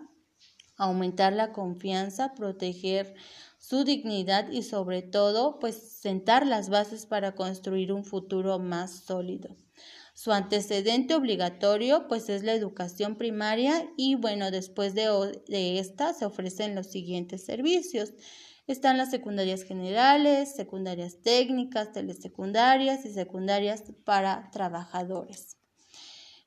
aumentar 0.76 1.32
la 1.32 1.54
confianza, 1.54 2.34
proteger 2.34 3.16
su 3.58 3.86
dignidad 3.86 4.52
y 4.52 4.64
sobre 4.64 5.02
todo 5.02 5.60
pues 5.60 5.78
sentar 5.78 6.46
las 6.46 6.70
bases 6.70 7.06
para 7.06 7.36
construir 7.36 7.94
un 7.94 8.04
futuro 8.04 8.60
más 8.60 8.92
sólido. 9.06 9.56
Su 10.14 10.32
antecedente 10.32 11.16
obligatorio 11.16 12.08
pues 12.08 12.30
es 12.30 12.44
la 12.44 12.54
educación 12.54 13.16
primaria 13.18 13.90
y 13.98 14.16
bueno, 14.16 14.52
después 14.52 14.94
de, 14.94 15.08
de 15.48 15.80
esta 15.80 16.14
se 16.14 16.26
ofrecen 16.26 16.76
los 16.76 16.88
siguientes 16.88 17.46
servicios. 17.46 18.14
Están 18.66 18.98
las 18.98 19.12
secundarias 19.12 19.64
generales, 19.64 20.56
secundarias 20.56 21.22
técnicas, 21.22 21.92
telesecundarias 21.92 23.06
y 23.06 23.14
secundarias 23.14 23.84
para 24.06 24.50
trabajadores. 24.52 25.58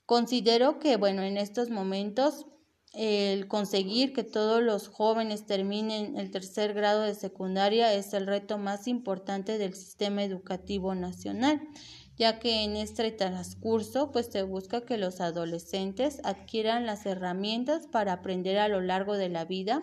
Considero 0.07 0.79
que, 0.79 0.97
bueno, 0.97 1.23
en 1.23 1.37
estos 1.37 1.69
momentos 1.69 2.47
el 2.95 3.47
conseguir 3.47 4.15
que 4.15 4.25
todos 4.25 4.63
los 4.63 4.89
jóvenes 4.89 5.45
terminen 5.45 6.17
el 6.17 6.31
tercer 6.31 6.73
grado 6.73 7.03
de 7.03 7.15
secundaria 7.15 7.93
es 7.93 8.15
el 8.15 8.27
reto 8.27 8.57
más 8.57 8.89
importante 8.89 9.59
del 9.59 9.75
sistema 9.75 10.25
educativo 10.25 10.95
nacional, 10.95 11.61
ya 12.17 12.39
que 12.39 12.65
en 12.65 12.77
este 12.77 13.11
transcurso 13.13 14.11
pues 14.13 14.27
se 14.27 14.43
busca 14.43 14.83
que 14.83 14.97
los 14.97 15.21
adolescentes 15.21 16.21
adquieran 16.25 16.87
las 16.87 17.05
herramientas 17.07 17.87
para 17.87 18.15
aprender 18.15 18.59
a 18.59 18.69
lo 18.69 18.81
largo 18.81 19.17
de 19.17 19.29
la 19.29 19.45
vida 19.45 19.83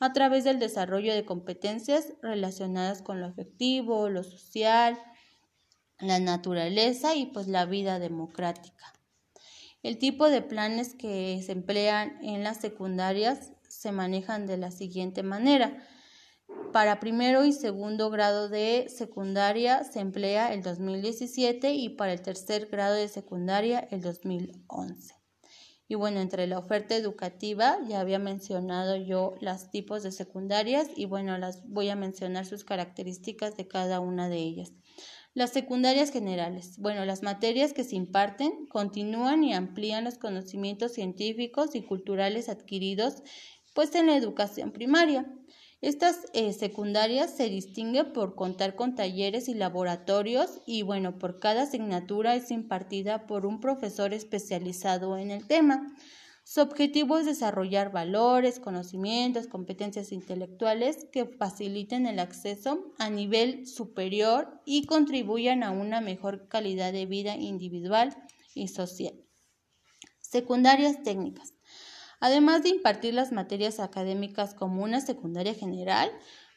a 0.00 0.12
través 0.12 0.44
del 0.44 0.58
desarrollo 0.58 1.14
de 1.14 1.24
competencias 1.24 2.12
relacionadas 2.22 3.02
con 3.02 3.20
lo 3.20 3.26
afectivo, 3.26 4.08
lo 4.08 4.22
social, 4.22 4.98
la 5.98 6.20
naturaleza 6.20 7.14
y 7.14 7.26
pues 7.26 7.48
la 7.48 7.64
vida 7.64 7.98
democrática. 7.98 8.92
El 9.82 9.98
tipo 9.98 10.28
de 10.28 10.42
planes 10.42 10.94
que 10.94 11.40
se 11.44 11.52
emplean 11.52 12.18
en 12.22 12.44
las 12.44 12.58
secundarias 12.58 13.52
se 13.68 13.92
manejan 13.92 14.46
de 14.46 14.56
la 14.56 14.70
siguiente 14.70 15.22
manera. 15.22 15.84
Para 16.72 17.00
primero 17.00 17.44
y 17.44 17.52
segundo 17.52 18.10
grado 18.10 18.48
de 18.48 18.86
secundaria 18.88 19.84
se 19.84 20.00
emplea 20.00 20.52
el 20.52 20.62
2017 20.62 21.72
y 21.72 21.88
para 21.90 22.12
el 22.12 22.22
tercer 22.22 22.66
grado 22.66 22.94
de 22.94 23.08
secundaria 23.08 23.80
el 23.90 24.02
2011. 24.02 25.14
Y 25.88 25.94
bueno, 25.94 26.20
entre 26.20 26.46
la 26.46 26.58
oferta 26.58 26.94
educativa 26.94 27.78
ya 27.88 28.00
había 28.00 28.18
mencionado 28.18 28.96
yo 28.96 29.36
los 29.40 29.70
tipos 29.70 30.02
de 30.02 30.12
secundarias 30.12 30.88
y 30.94 31.06
bueno, 31.06 31.38
las 31.38 31.66
voy 31.66 31.88
a 31.88 31.96
mencionar 31.96 32.44
sus 32.44 32.64
características 32.64 33.56
de 33.56 33.66
cada 33.66 34.00
una 34.00 34.28
de 34.28 34.36
ellas. 34.36 34.72
Las 35.32 35.50
secundarias 35.50 36.10
generales. 36.10 36.78
Bueno, 36.78 37.06
las 37.06 37.22
materias 37.22 37.72
que 37.72 37.84
se 37.84 37.96
imparten 37.96 38.66
continúan 38.66 39.44
y 39.44 39.54
amplían 39.54 40.04
los 40.04 40.18
conocimientos 40.18 40.92
científicos 40.92 41.74
y 41.74 41.82
culturales 41.82 42.50
adquiridos 42.50 43.22
pues 43.74 43.94
en 43.94 44.08
la 44.08 44.16
educación 44.16 44.72
primaria. 44.72 45.32
Estas 45.80 46.26
eh, 46.32 46.52
secundarias 46.54 47.36
se 47.36 47.48
distinguen 47.48 48.12
por 48.12 48.34
contar 48.34 48.74
con 48.74 48.96
talleres 48.96 49.48
y 49.48 49.54
laboratorios 49.54 50.60
y 50.66 50.82
bueno, 50.82 51.18
por 51.18 51.38
cada 51.38 51.62
asignatura 51.62 52.34
es 52.34 52.50
impartida 52.50 53.28
por 53.28 53.46
un 53.46 53.60
profesor 53.60 54.12
especializado 54.12 55.16
en 55.18 55.30
el 55.30 55.46
tema. 55.46 55.94
Su 56.42 56.62
objetivo 56.62 57.18
es 57.18 57.26
desarrollar 57.26 57.92
valores, 57.92 58.58
conocimientos, 58.58 59.46
competencias 59.46 60.10
intelectuales 60.10 61.06
que 61.12 61.26
faciliten 61.26 62.06
el 62.06 62.18
acceso 62.18 62.92
a 62.98 63.08
nivel 63.08 63.66
superior 63.66 64.60
y 64.64 64.86
contribuyan 64.86 65.62
a 65.62 65.70
una 65.70 66.00
mejor 66.00 66.48
calidad 66.48 66.92
de 66.92 67.06
vida 67.06 67.36
individual 67.36 68.16
y 68.54 68.68
social. 68.68 69.14
Secundarias 70.20 71.02
técnicas. 71.04 71.57
Además 72.20 72.62
de 72.62 72.70
impartir 72.70 73.14
las 73.14 73.32
materias 73.32 73.80
académicas 73.80 74.54
como 74.54 74.82
una 74.82 75.00
secundaria 75.00 75.54
general, 75.54 76.10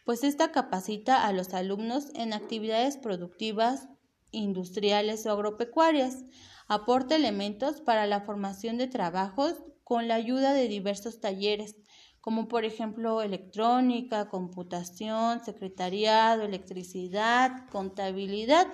pues 0.06 0.24
esta 0.24 0.52
capacita 0.52 1.26
a 1.26 1.34
los 1.34 1.54
alumnos 1.54 2.08
en 2.16 2.34
actividades 2.34 2.98
productivas, 2.98 3.88
industriales 4.32 5.26
o 5.26 5.32
agropecuarias, 5.32 6.26
aporta 6.68 7.16
elementos 7.16 7.82
para 7.82 8.08
la 8.08 8.22
formación 8.22 8.78
de 8.78 8.88
trabajos 8.88 9.56
con 9.84 10.08
la 10.08 10.16
ayuda 10.16 10.54
de 10.54 10.68
diversos 10.68 11.20
talleres, 11.20 11.76
como 12.22 12.48
por 12.48 12.66
ejemplo 12.66 13.22
electrónica, 13.22 14.30
computación, 14.30 15.44
secretariado, 15.44 16.44
electricidad, 16.44 17.68
contabilidad. 17.70 18.68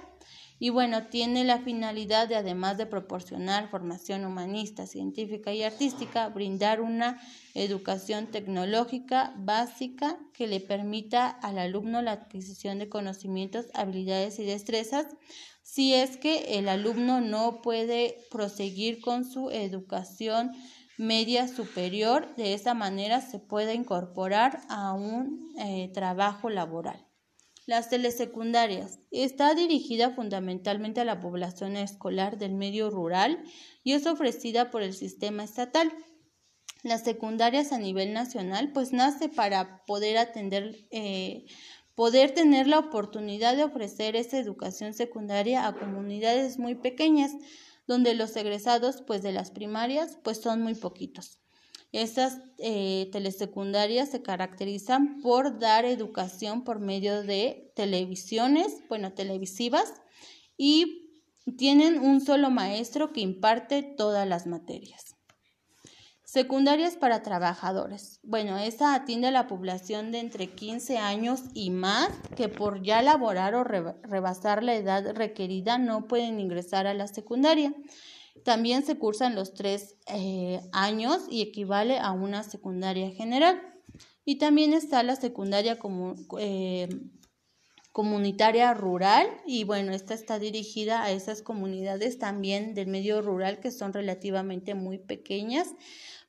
Y 0.60 0.70
bueno, 0.70 1.08
tiene 1.08 1.44
la 1.44 1.60
finalidad 1.60 2.28
de, 2.28 2.36
además 2.36 2.78
de 2.78 2.88
proporcionar 2.88 3.70
formación 3.70 4.26
humanista, 4.26 4.88
científica 4.88 5.54
y 5.54 5.64
artística, 5.64 6.30
brindar 6.30 6.82
una 6.82 7.22
educación 7.54 8.28
tecnológica 8.28 9.34
básica 9.38 10.18
que 10.34 10.48
le 10.48 10.60
permita 10.60 11.30
al 11.30 11.60
alumno 11.60 12.02
la 12.02 12.14
adquisición 12.14 12.80
de 12.80 12.90
conocimientos, 12.90 13.68
habilidades 13.76 14.40
y 14.40 14.46
destrezas 14.46 15.08
si 15.68 15.94
es 15.94 16.16
que 16.16 16.58
el 16.58 16.70
alumno 16.70 17.20
no 17.20 17.62
puede 17.62 18.18
proseguir 18.32 19.02
con 19.02 19.26
su 19.26 19.52
educación 19.52 20.54
media 20.98 21.48
superior, 21.50 22.34
de 22.38 22.54
esa 22.54 22.74
manera 22.74 23.20
se 23.22 23.38
puede 23.38 23.74
incorporar 23.74 24.62
a 24.70 24.94
un 24.94 25.54
eh, 25.60 25.92
trabajo 25.94 26.50
laboral. 26.50 27.07
Las 27.68 27.90
telesecundarias. 27.90 28.98
Está 29.12 29.54
dirigida 29.54 30.12
fundamentalmente 30.12 31.02
a 31.02 31.06
la 31.06 31.20
población 31.20 31.76
escolar 31.76 32.38
del 32.38 32.54
medio 32.54 32.90
rural 32.90 33.44
y 33.84 33.92
es 33.92 34.08
ofrecida 34.08 34.72
por 34.72 34.84
el 34.84 34.94
sistema 34.94 35.44
estatal. 35.44 35.92
Las 36.82 37.04
secundarias 37.04 37.74
a 37.74 37.78
nivel 37.78 38.14
nacional 38.14 38.72
pues 38.72 38.94
nace 38.94 39.28
para 39.28 39.84
poder 39.86 40.18
atender, 40.18 40.88
eh, 40.92 41.46
poder 41.94 42.34
tener 42.34 42.68
la 42.68 42.80
oportunidad 42.80 43.58
de 43.58 43.66
ofrecer 43.66 44.16
esa 44.16 44.40
educación 44.40 44.94
secundaria 44.94 45.68
a 45.68 45.76
comunidades 45.76 46.60
muy 46.60 46.76
pequeñas 46.76 47.34
donde 47.86 48.16
los 48.16 48.34
egresados 48.38 49.02
pues 49.02 49.22
de 49.24 49.34
las 49.34 49.52
primarias 49.52 50.18
pues 50.24 50.38
son 50.40 50.62
muy 50.62 50.76
poquitos. 50.76 51.42
Estas 51.92 52.38
eh, 52.58 53.10
telesecundarias 53.12 54.10
se 54.10 54.22
caracterizan 54.22 55.22
por 55.22 55.60
dar 55.60 55.86
educación 55.86 56.64
por 56.64 56.80
medio 56.80 57.24
de 57.24 57.72
televisiones, 57.76 58.68
bueno, 58.90 59.14
televisivas, 59.14 59.94
y 60.58 61.08
tienen 61.58 62.00
un 62.00 62.20
solo 62.20 62.50
maestro 62.50 63.14
que 63.14 63.22
imparte 63.22 63.84
todas 63.84 64.28
las 64.28 64.48
materias. 64.48 65.18
Secundarias 66.26 66.98
para 66.98 67.24
trabajadores. 67.24 68.20
Bueno, 68.22 68.58
esta 68.58 68.94
atiende 68.94 69.28
a 69.28 69.32
la 69.32 69.48
población 69.48 70.12
de 70.12 70.20
entre 70.20 70.48
15 70.48 70.98
años 70.98 71.44
y 71.54 71.70
más 71.70 72.10
que 72.36 72.50
por 72.50 72.84
ya 72.84 73.02
laborar 73.02 73.56
o 73.56 73.64
rebasar 73.64 74.62
la 74.62 74.76
edad 74.76 75.16
requerida 75.16 75.78
no 75.78 76.06
pueden 76.10 76.42
ingresar 76.42 76.86
a 76.86 76.94
la 76.94 77.08
secundaria. 77.08 77.74
También 78.44 78.86
se 78.86 78.98
cursan 78.98 79.36
los 79.36 79.54
tres 79.54 79.96
eh, 80.08 80.62
años 80.72 81.24
y 81.30 81.42
equivale 81.42 82.00
a 82.00 82.12
una 82.12 82.44
secundaria 82.44 83.12
general. 83.12 83.62
Y 84.26 84.38
también 84.38 84.74
está 84.74 85.04
la 85.04 85.16
secundaria 85.16 85.78
eh, 86.40 86.90
comunitaria 87.92 88.74
rural 88.74 89.28
y 89.46 89.64
bueno, 89.64 89.94
esta 89.94 90.14
está 90.14 90.38
dirigida 90.40 91.04
a 91.04 91.12
esas 91.12 91.42
comunidades 91.42 92.20
también 92.20 92.74
del 92.74 92.88
medio 92.88 93.22
rural 93.22 93.60
que 93.60 93.72
son 93.72 93.94
relativamente 93.94 94.76
muy 94.76 94.98
pequeñas 94.98 95.70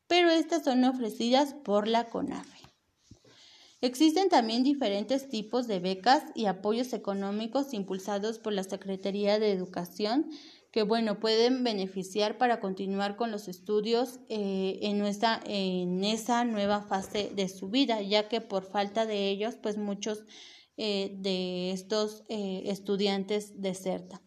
pero 0.09 0.31
estas 0.31 0.65
son 0.65 0.83
ofrecidas 0.85 1.55
por 1.55 1.87
la 1.87 2.09
CONAFE. 2.09 2.59
Existen 3.81 4.29
también 4.29 4.65
diferentes 4.65 5.29
tipos 5.29 5.69
de 5.69 5.79
becas 5.79 6.25
y 6.35 6.47
apoyos 6.47 6.93
económicos 6.93 7.73
impulsados 7.73 8.41
por 8.41 8.53
la 8.53 8.65
Secretaría 8.65 9.38
de 9.38 9.53
Educación 9.53 10.29
que 10.70 10.82
bueno, 10.82 11.18
pueden 11.18 11.64
beneficiar 11.64 12.37
para 12.37 12.60
continuar 12.60 13.16
con 13.16 13.30
los 13.30 13.48
estudios 13.48 14.20
eh, 14.28 14.78
en, 14.82 14.98
nuestra, 14.98 15.40
en 15.46 16.04
esa 16.04 16.44
nueva 16.44 16.82
fase 16.82 17.30
de 17.34 17.48
su 17.48 17.68
vida, 17.70 18.02
ya 18.02 18.28
que 18.28 18.40
por 18.40 18.64
falta 18.64 19.06
de 19.06 19.30
ellos, 19.30 19.56
pues 19.62 19.78
muchos 19.78 20.25
eh, 20.76 21.16
de 21.18 21.72
estos 21.72 22.25
eh, 22.28 22.64
estudiantes 22.66 23.60
desertan. 23.60 24.20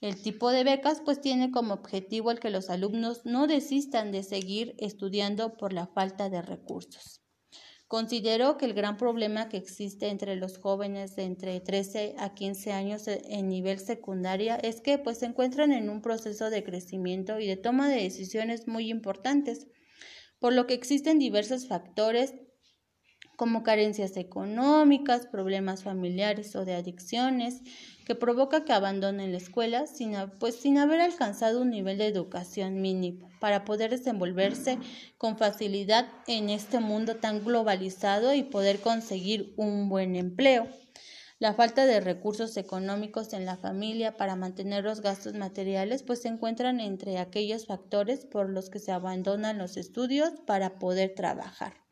El 0.00 0.22
tipo 0.22 0.50
de 0.50 0.62
becas 0.62 1.02
pues 1.04 1.20
tiene 1.20 1.50
como 1.50 1.74
objetivo 1.74 2.30
el 2.30 2.38
que 2.38 2.50
los 2.50 2.70
alumnos 2.70 3.22
no 3.24 3.48
desistan 3.48 4.12
de 4.12 4.22
seguir 4.22 4.76
estudiando 4.78 5.56
por 5.56 5.72
la 5.72 5.88
falta 5.88 6.28
de 6.28 6.40
recursos. 6.40 7.20
Considero 7.88 8.58
que 8.58 8.66
el 8.66 8.74
gran 8.74 8.98
problema 8.98 9.48
que 9.48 9.56
existe 9.56 10.08
entre 10.08 10.36
los 10.36 10.58
jóvenes 10.58 11.16
de 11.16 11.22
entre 11.22 11.58
13 11.58 12.16
a 12.18 12.34
15 12.34 12.72
años 12.72 13.08
e, 13.08 13.22
en 13.30 13.48
nivel 13.48 13.78
secundaria 13.78 14.56
es 14.56 14.82
que 14.82 14.98
pues 14.98 15.18
se 15.18 15.26
encuentran 15.26 15.72
en 15.72 15.88
un 15.88 16.02
proceso 16.02 16.50
de 16.50 16.62
crecimiento 16.62 17.40
y 17.40 17.46
de 17.46 17.56
toma 17.56 17.88
de 17.88 18.02
decisiones 18.02 18.68
muy 18.68 18.90
importantes, 18.90 19.68
por 20.38 20.52
lo 20.52 20.66
que 20.66 20.74
existen 20.74 21.18
diversos 21.18 21.66
factores 21.66 22.34
como 23.38 23.62
carencias 23.62 24.16
económicas, 24.16 25.28
problemas 25.28 25.84
familiares 25.84 26.56
o 26.56 26.64
de 26.64 26.74
adicciones, 26.74 27.62
que 28.04 28.16
provoca 28.16 28.64
que 28.64 28.72
abandonen 28.72 29.30
la 29.30 29.38
escuela 29.38 29.86
sin, 29.86 30.16
pues, 30.40 30.56
sin 30.56 30.76
haber 30.76 31.00
alcanzado 31.00 31.62
un 31.62 31.70
nivel 31.70 31.98
de 31.98 32.08
educación 32.08 32.80
mínimo 32.80 33.30
para 33.38 33.64
poder 33.64 33.92
desenvolverse 33.92 34.80
con 35.18 35.38
facilidad 35.38 36.08
en 36.26 36.50
este 36.50 36.80
mundo 36.80 37.14
tan 37.14 37.44
globalizado 37.44 38.34
y 38.34 38.42
poder 38.42 38.80
conseguir 38.80 39.54
un 39.56 39.88
buen 39.88 40.16
empleo. 40.16 40.66
La 41.38 41.54
falta 41.54 41.86
de 41.86 42.00
recursos 42.00 42.56
económicos 42.56 43.32
en 43.34 43.46
la 43.46 43.56
familia 43.56 44.16
para 44.16 44.34
mantener 44.34 44.82
los 44.82 45.00
gastos 45.00 45.34
materiales 45.34 46.02
pues 46.02 46.22
se 46.22 46.28
encuentran 46.28 46.80
entre 46.80 47.18
aquellos 47.18 47.66
factores 47.66 48.26
por 48.26 48.50
los 48.50 48.68
que 48.68 48.80
se 48.80 48.90
abandonan 48.90 49.58
los 49.58 49.76
estudios 49.76 50.32
para 50.44 50.80
poder 50.80 51.14
trabajar. 51.14 51.87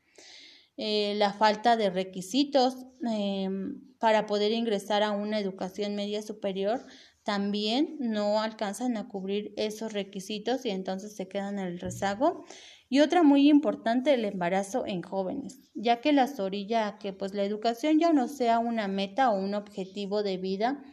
Eh, 0.76 1.14
la 1.16 1.33
falta 1.33 1.76
de 1.76 1.88
requisitos 1.88 2.87
em, 3.02 3.80
para 3.99 4.26
poder 4.26 4.52
ingresar 4.52 5.02
a 5.02 5.11
una 5.11 5.38
educación 5.38 5.95
media 5.95 6.21
superior 6.21 6.85
también 7.23 7.97
no 7.99 8.40
alcanzan 8.40 8.97
a 8.97 9.09
cubrir 9.09 9.52
esos 9.56 9.92
requisitos 9.92 10.64
y 10.64 10.71
entonces 10.71 11.16
se 11.16 11.26
quedan 11.26 11.59
en 11.59 11.66
el 11.66 11.80
rezago. 11.80 12.45
Y 12.88 13.00
otra 13.00 13.25
muy 13.25 13.49
importante, 13.49 14.14
el 14.14 14.25
embarazo 14.25 14.87
en 14.87 15.02
jóvenes, 15.02 15.59
ya 15.75 16.00
que 16.00 16.12
las 16.12 16.38
orilla 16.38 16.99
que 16.99 17.12
pues 17.12 17.35
la 17.35 17.42
educación 17.42 17.99
ya 17.99 18.12
no 18.12 18.28
sea 18.28 18.61
una 18.61 18.87
meta 18.87 19.30
o 19.30 19.40
un 19.40 19.54
objetivo 19.54 20.23
de 20.23 20.37
vida 20.37 20.85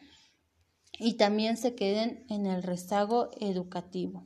y 0.98 1.14
también 1.14 1.56
se 1.56 1.76
queden 1.76 2.26
en 2.30 2.48
el 2.48 2.64
rezago 2.64 3.30
educativo. 3.40 4.26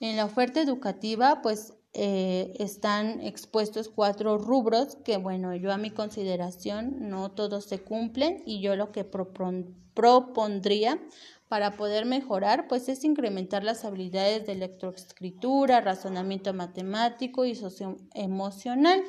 En 0.00 0.16
la 0.16 0.24
oferta 0.24 0.62
educativa, 0.62 1.42
pues 1.42 1.74
eh, 1.94 2.54
están 2.58 3.20
expuestos 3.20 3.88
cuatro 3.88 4.36
rubros 4.38 4.96
que, 5.04 5.16
bueno, 5.16 5.54
yo 5.54 5.72
a 5.72 5.78
mi 5.78 5.90
consideración 5.90 7.08
no 7.08 7.30
todos 7.30 7.64
se 7.64 7.80
cumplen 7.80 8.42
y 8.44 8.60
yo 8.60 8.76
lo 8.76 8.92
que 8.92 9.04
propondría 9.04 11.00
para 11.48 11.76
poder 11.76 12.04
mejorar, 12.04 12.68
pues 12.68 12.88
es 12.90 13.04
incrementar 13.04 13.64
las 13.64 13.84
habilidades 13.84 14.46
de 14.46 14.52
electroescritura, 14.52 15.80
razonamiento 15.80 16.52
matemático 16.52 17.46
y 17.46 17.54
socioemocional. 17.54 19.02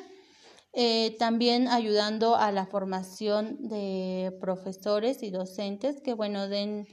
Eh, 0.72 1.16
también 1.18 1.68
ayudando 1.68 2.36
a 2.36 2.52
la 2.52 2.64
formación 2.64 3.68
de 3.68 4.36
profesores 4.40 5.22
y 5.22 5.30
docentes 5.30 6.00
que, 6.00 6.14
bueno, 6.14 6.48
den 6.48 6.86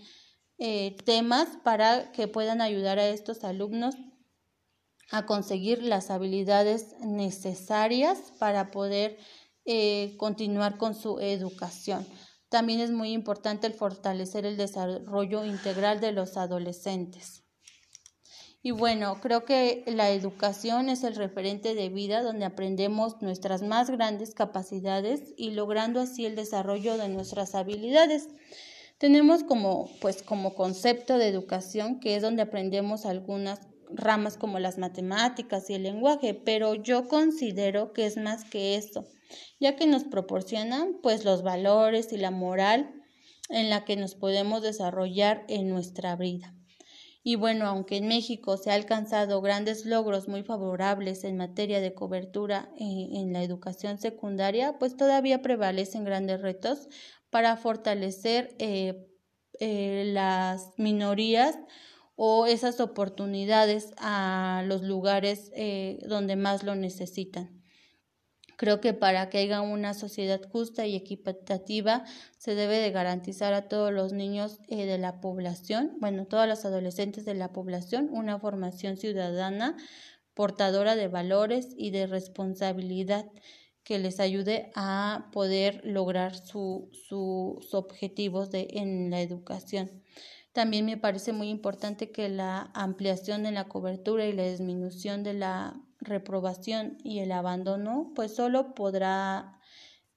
eh, 0.58 0.98
temas 1.06 1.48
para 1.64 2.12
que 2.12 2.28
puedan 2.28 2.60
ayudar 2.60 2.98
a 3.00 3.08
estos 3.08 3.44
alumnos 3.44 3.96
a 5.12 5.26
conseguir 5.26 5.84
las 5.84 6.10
habilidades 6.10 6.96
necesarias 7.00 8.34
para 8.40 8.72
poder 8.72 9.18
eh, 9.66 10.16
continuar 10.18 10.78
con 10.78 10.96
su 10.96 11.20
educación. 11.20 12.06
También 12.50 12.80
es 12.80 12.92
muy 12.92 13.12
importante 13.12 13.68
el 13.68 13.74
fortalecer 13.74 14.46
el 14.46 14.58
desarrollo 14.58 15.44
integral 15.44 16.00
de 16.00 16.14
los 16.14 16.38
adolescentes. 16.38 17.44
Y 18.64 18.72
bueno, 18.72 19.20
creo 19.22 19.46
que 19.46 19.84
la 19.88 20.10
educación 20.10 20.90
es 20.90 21.04
el 21.04 21.16
referente 21.16 21.76
de 21.76 21.90
vida 21.90 22.22
donde 22.22 22.46
aprendemos 22.46 23.22
nuestras 23.22 23.62
más 23.62 23.90
grandes 23.90 24.34
capacidades 24.34 25.34
y 25.38 25.52
logrando 25.52 26.02
así 26.02 26.26
el 26.26 26.36
desarrollo 26.36 26.98
de 26.98 27.08
nuestras 27.08 27.56
habilidades. 27.56 28.28
Tenemos 28.98 29.44
como 29.44 29.90
pues 30.02 30.24
como 30.24 30.56
concepto 30.56 31.18
de 31.18 31.28
educación 31.28 32.00
que 32.00 32.16
es 32.16 32.22
donde 32.22 32.42
aprendemos 32.42 33.06
algunas 33.06 33.60
ramas 33.90 34.38
como 34.38 34.60
las 34.60 34.78
matemáticas 34.78 35.70
y 35.70 35.76
el 35.76 35.84
lenguaje, 35.84 36.34
pero 36.34 36.76
yo 36.76 37.08
considero 37.08 37.94
que 37.94 38.06
es 38.06 38.18
más 38.18 38.44
que 38.46 38.76
eso, 38.76 39.06
ya 39.60 39.76
que 39.76 39.88
nos 39.88 40.04
proporcionan 40.04 41.00
pues 41.02 41.26
los 41.26 41.44
valores 41.44 42.12
y 42.14 42.18
la 42.18 42.32
moral 42.32 42.94
en 43.50 43.70
la 43.70 43.86
que 43.86 43.96
nos 43.96 44.16
podemos 44.16 44.62
desarrollar 44.62 45.46
en 45.48 45.70
nuestra 45.70 46.16
vida. 46.16 46.54
Y 47.24 47.36
bueno, 47.36 47.66
aunque 47.66 47.98
en 47.98 48.08
México 48.08 48.56
se 48.56 48.72
ha 48.72 48.76
alcanzado 48.76 49.42
grandes 49.42 49.86
logros 49.86 50.30
muy 50.30 50.44
favorables 50.44 51.26
en 51.26 51.36
materia 51.36 51.82
de 51.82 51.94
cobertura 51.94 52.70
eh, 52.80 53.10
en 53.16 53.34
la 53.34 53.44
educación 53.44 54.00
secundaria, 54.00 54.80
pues 54.80 54.96
todavía 54.96 55.42
prevalecen 55.42 56.06
grandes 56.06 56.42
retos 56.42 56.88
para 57.30 57.58
fortalecer 57.58 58.56
eh, 58.60 59.10
eh, 59.60 60.04
las 60.14 60.72
minorías 60.78 61.58
o 62.18 62.48
esas 62.48 62.82
oportunidades 62.82 63.94
a 63.98 64.64
los 64.66 64.82
lugares 64.82 65.52
eh, 65.56 66.00
donde 66.08 66.36
más 66.36 66.64
lo 66.64 66.76
necesitan. 66.76 67.62
Creo 68.58 68.82
que 68.82 68.96
para 68.96 69.30
que 69.30 69.38
haya 69.38 69.62
una 69.62 69.94
sociedad 69.94 70.42
justa 70.52 70.88
y 70.88 70.96
equitativa 70.96 72.06
se 72.40 72.56
debe 72.56 72.80
de 72.80 72.90
garantizar 72.90 73.54
a 73.54 73.68
todos 73.68 73.94
los 73.94 74.14
niños 74.14 74.60
eh, 74.68 74.88
de 74.88 74.98
la 74.98 75.22
población, 75.22 75.96
bueno, 76.00 76.26
todos 76.26 76.48
los 76.48 76.66
adolescentes 76.66 77.24
de 77.24 77.36
la 77.36 77.54
población, 77.54 78.10
una 78.12 78.40
formación 78.40 78.98
ciudadana 78.98 79.78
portadora 80.34 80.96
de 80.96 81.08
valores 81.08 81.70
y 81.78 81.92
de 81.92 82.08
responsabilidad 82.08 83.28
que 83.84 84.00
les 84.00 84.20
ayude 84.20 84.72
a 84.76 85.30
poder 85.32 85.82
lograr 85.86 86.36
sus 86.36 87.74
objetivos 87.74 88.50
de, 88.50 88.68
en 88.72 89.12
la 89.12 89.22
educación. 89.22 90.04
También 90.58 90.88
me 90.88 90.98
parece 90.98 91.34
muy 91.34 91.50
importante 91.50 92.10
que 92.10 92.30
la 92.30 92.72
ampliación 92.74 93.44
de 93.44 93.52
la 93.52 93.68
cobertura 93.68 94.26
y 94.26 94.34
la 94.34 94.50
disminución 94.50 95.22
de 95.22 95.36
la 95.36 95.80
reprobación 96.00 96.98
y 97.04 97.20
el 97.20 97.32
abandono, 97.32 98.12
pues 98.16 98.36
solo 98.36 98.74
podrá 98.74 99.60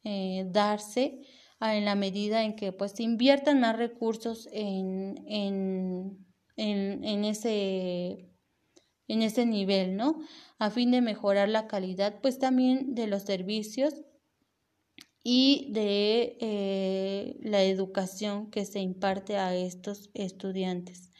eh, 0.02 0.46
darse 0.48 1.20
en 1.60 1.84
la 1.84 1.94
medida 1.94 2.42
en 2.42 2.56
que 2.56 2.72
pues 2.72 2.98
inviertan 3.00 3.60
más 3.60 3.76
recursos 3.76 4.48
en, 4.50 5.22
en, 5.28 6.26
en, 6.56 7.04
en, 7.04 7.24
ese, 7.26 8.32
en 9.08 9.20
ese 9.20 9.44
nivel, 9.44 9.94
¿no? 9.94 10.22
A 10.58 10.70
fin 10.70 10.90
de 10.90 11.02
mejorar 11.02 11.50
la 11.50 11.66
calidad, 11.66 12.18
pues 12.22 12.38
también 12.38 12.94
de 12.94 13.08
los 13.08 13.24
servicios 13.24 13.92
y 15.22 15.68
de 15.72 16.36
eh, 16.40 17.36
la 17.42 17.62
educación 17.62 18.50
que 18.50 18.64
se 18.64 18.80
imparte 18.80 19.36
a 19.36 19.54
estos 19.54 20.10
estudiantes. 20.14 21.10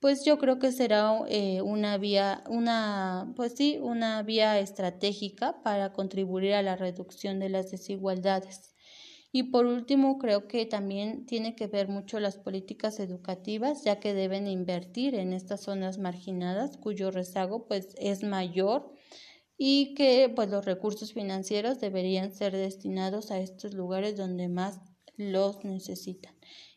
Pues 0.00 0.24
yo 0.24 0.38
creo 0.38 0.58
que 0.58 0.72
será 0.72 1.20
eh, 1.28 1.62
una 1.62 1.98
vía, 1.98 2.44
una, 2.48 3.32
pues 3.34 3.54
sí, 3.56 3.78
una 3.80 4.22
vía 4.22 4.58
estratégica 4.60 5.62
para 5.62 5.92
contribuir 5.92 6.54
a 6.54 6.62
la 6.62 6.76
reducción 6.76 7.40
de 7.40 7.48
las 7.48 7.70
desigualdades. 7.70 8.74
Y 9.32 9.44
por 9.44 9.66
último, 9.66 10.18
creo 10.18 10.48
que 10.48 10.66
también 10.66 11.26
tiene 11.26 11.56
que 11.56 11.66
ver 11.66 11.88
mucho 11.88 12.20
las 12.20 12.38
políticas 12.38 13.00
educativas, 13.00 13.84
ya 13.84 14.00
que 14.00 14.14
deben 14.14 14.46
invertir 14.46 15.14
en 15.14 15.32
estas 15.32 15.62
zonas 15.62 15.98
marginadas 15.98 16.76
cuyo 16.78 17.10
rezago 17.10 17.66
pues 17.66 17.94
es 17.98 18.22
mayor 18.22 18.92
y 19.58 19.94
que 19.94 20.30
pues 20.34 20.50
los 20.50 20.64
recursos 20.64 21.12
financieros 21.12 21.80
deberían 21.80 22.32
ser 22.32 22.54
destinados 22.54 23.30
a 23.30 23.38
estos 23.38 23.74
lugares 23.74 24.16
donde 24.16 24.48
más 24.48 24.80
los 25.16 25.64
necesitan. 25.64 26.34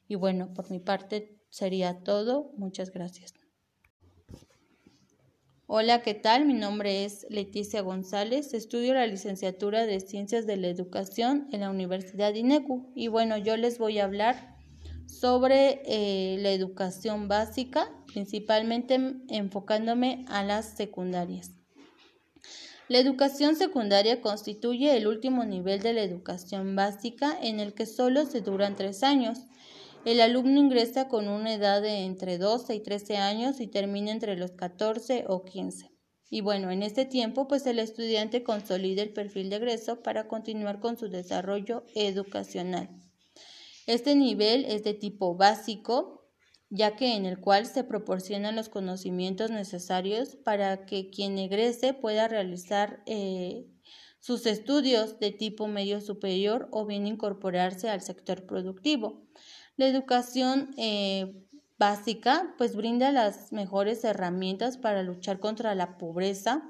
Y 0.07 0.15
bueno, 0.15 0.53
por 0.53 0.71
mi 0.71 0.79
parte 0.79 1.37
sería 1.49 2.03
todo. 2.03 2.51
Muchas 2.57 2.91
gracias. 2.91 3.33
Hola, 5.71 6.01
¿qué 6.01 6.15
tal? 6.15 6.45
Mi 6.45 6.55
nombre 6.55 7.05
es 7.05 7.27
Leticia 7.29 7.81
González. 7.81 8.55
Estudio 8.55 8.95
la 8.95 9.05
licenciatura 9.05 9.85
de 9.85 9.99
Ciencias 9.99 10.47
de 10.47 10.57
la 10.57 10.67
Educación 10.67 11.47
en 11.51 11.61
la 11.61 11.69
Universidad 11.69 12.33
de 12.33 12.39
INECU. 12.39 12.91
Y 12.95 13.07
bueno, 13.07 13.37
yo 13.37 13.55
les 13.55 13.77
voy 13.77 13.99
a 13.99 14.05
hablar 14.05 14.57
sobre 15.05 15.81
eh, 15.85 16.37
la 16.39 16.51
educación 16.51 17.27
básica, 17.27 17.91
principalmente 18.11 18.97
enfocándome 19.29 20.25
a 20.27 20.43
las 20.43 20.75
secundarias. 20.75 21.58
La 22.89 22.97
educación 22.97 23.55
secundaria 23.55 24.19
constituye 24.19 24.97
el 24.97 25.05
último 25.05 25.45
nivel 25.45 25.79
de 25.79 25.93
la 25.93 26.01
educación 26.01 26.75
básica 26.75 27.37
en 27.39 27.59
el 27.59 27.75
que 27.75 27.85
solo 27.85 28.25
se 28.25 28.41
duran 28.41 28.75
tres 28.75 29.03
años. 29.03 29.41
El 30.05 30.19
alumno 30.19 30.59
ingresa 30.59 31.07
con 31.07 31.27
una 31.27 31.53
edad 31.53 31.83
de 31.83 31.99
entre 32.05 32.39
12 32.39 32.73
y 32.73 32.79
13 32.79 33.17
años 33.17 33.59
y 33.59 33.67
termina 33.67 34.11
entre 34.11 34.35
los 34.35 34.53
14 34.53 35.25
o 35.27 35.45
15. 35.45 35.91
Y 36.31 36.41
bueno, 36.41 36.71
en 36.71 36.81
este 36.81 37.05
tiempo, 37.05 37.47
pues 37.47 37.67
el 37.67 37.77
estudiante 37.77 38.41
consolida 38.41 39.03
el 39.03 39.13
perfil 39.13 39.51
de 39.51 39.57
egreso 39.57 40.01
para 40.01 40.27
continuar 40.27 40.79
con 40.79 40.97
su 40.97 41.09
desarrollo 41.09 41.83
educacional. 41.93 42.89
Este 43.85 44.15
nivel 44.15 44.65
es 44.65 44.83
de 44.83 44.95
tipo 44.95 45.35
básico 45.35 46.18
ya 46.69 46.95
que 46.95 47.15
en 47.15 47.25
el 47.25 47.39
cual 47.39 47.65
se 47.65 47.83
proporcionan 47.83 48.55
los 48.55 48.69
conocimientos 48.69 49.49
necesarios 49.49 50.35
para 50.35 50.85
que 50.85 51.09
quien 51.09 51.37
egrese 51.37 51.93
pueda 51.93 52.27
realizar 52.27 53.01
eh, 53.05 53.65
sus 54.19 54.45
estudios 54.45 55.19
de 55.19 55.31
tipo 55.31 55.67
medio 55.67 56.01
superior 56.01 56.67
o 56.71 56.85
bien 56.85 57.07
incorporarse 57.07 57.89
al 57.89 58.01
sector 58.01 58.45
productivo. 58.45 59.23
La 59.77 59.87
educación 59.87 60.71
eh, 60.77 61.45
básica 61.79 62.53
pues 62.57 62.75
brinda 62.75 63.11
las 63.11 63.51
mejores 63.51 64.03
herramientas 64.03 64.77
para 64.77 65.01
luchar 65.01 65.39
contra 65.39 65.73
la 65.73 65.97
pobreza, 65.97 66.69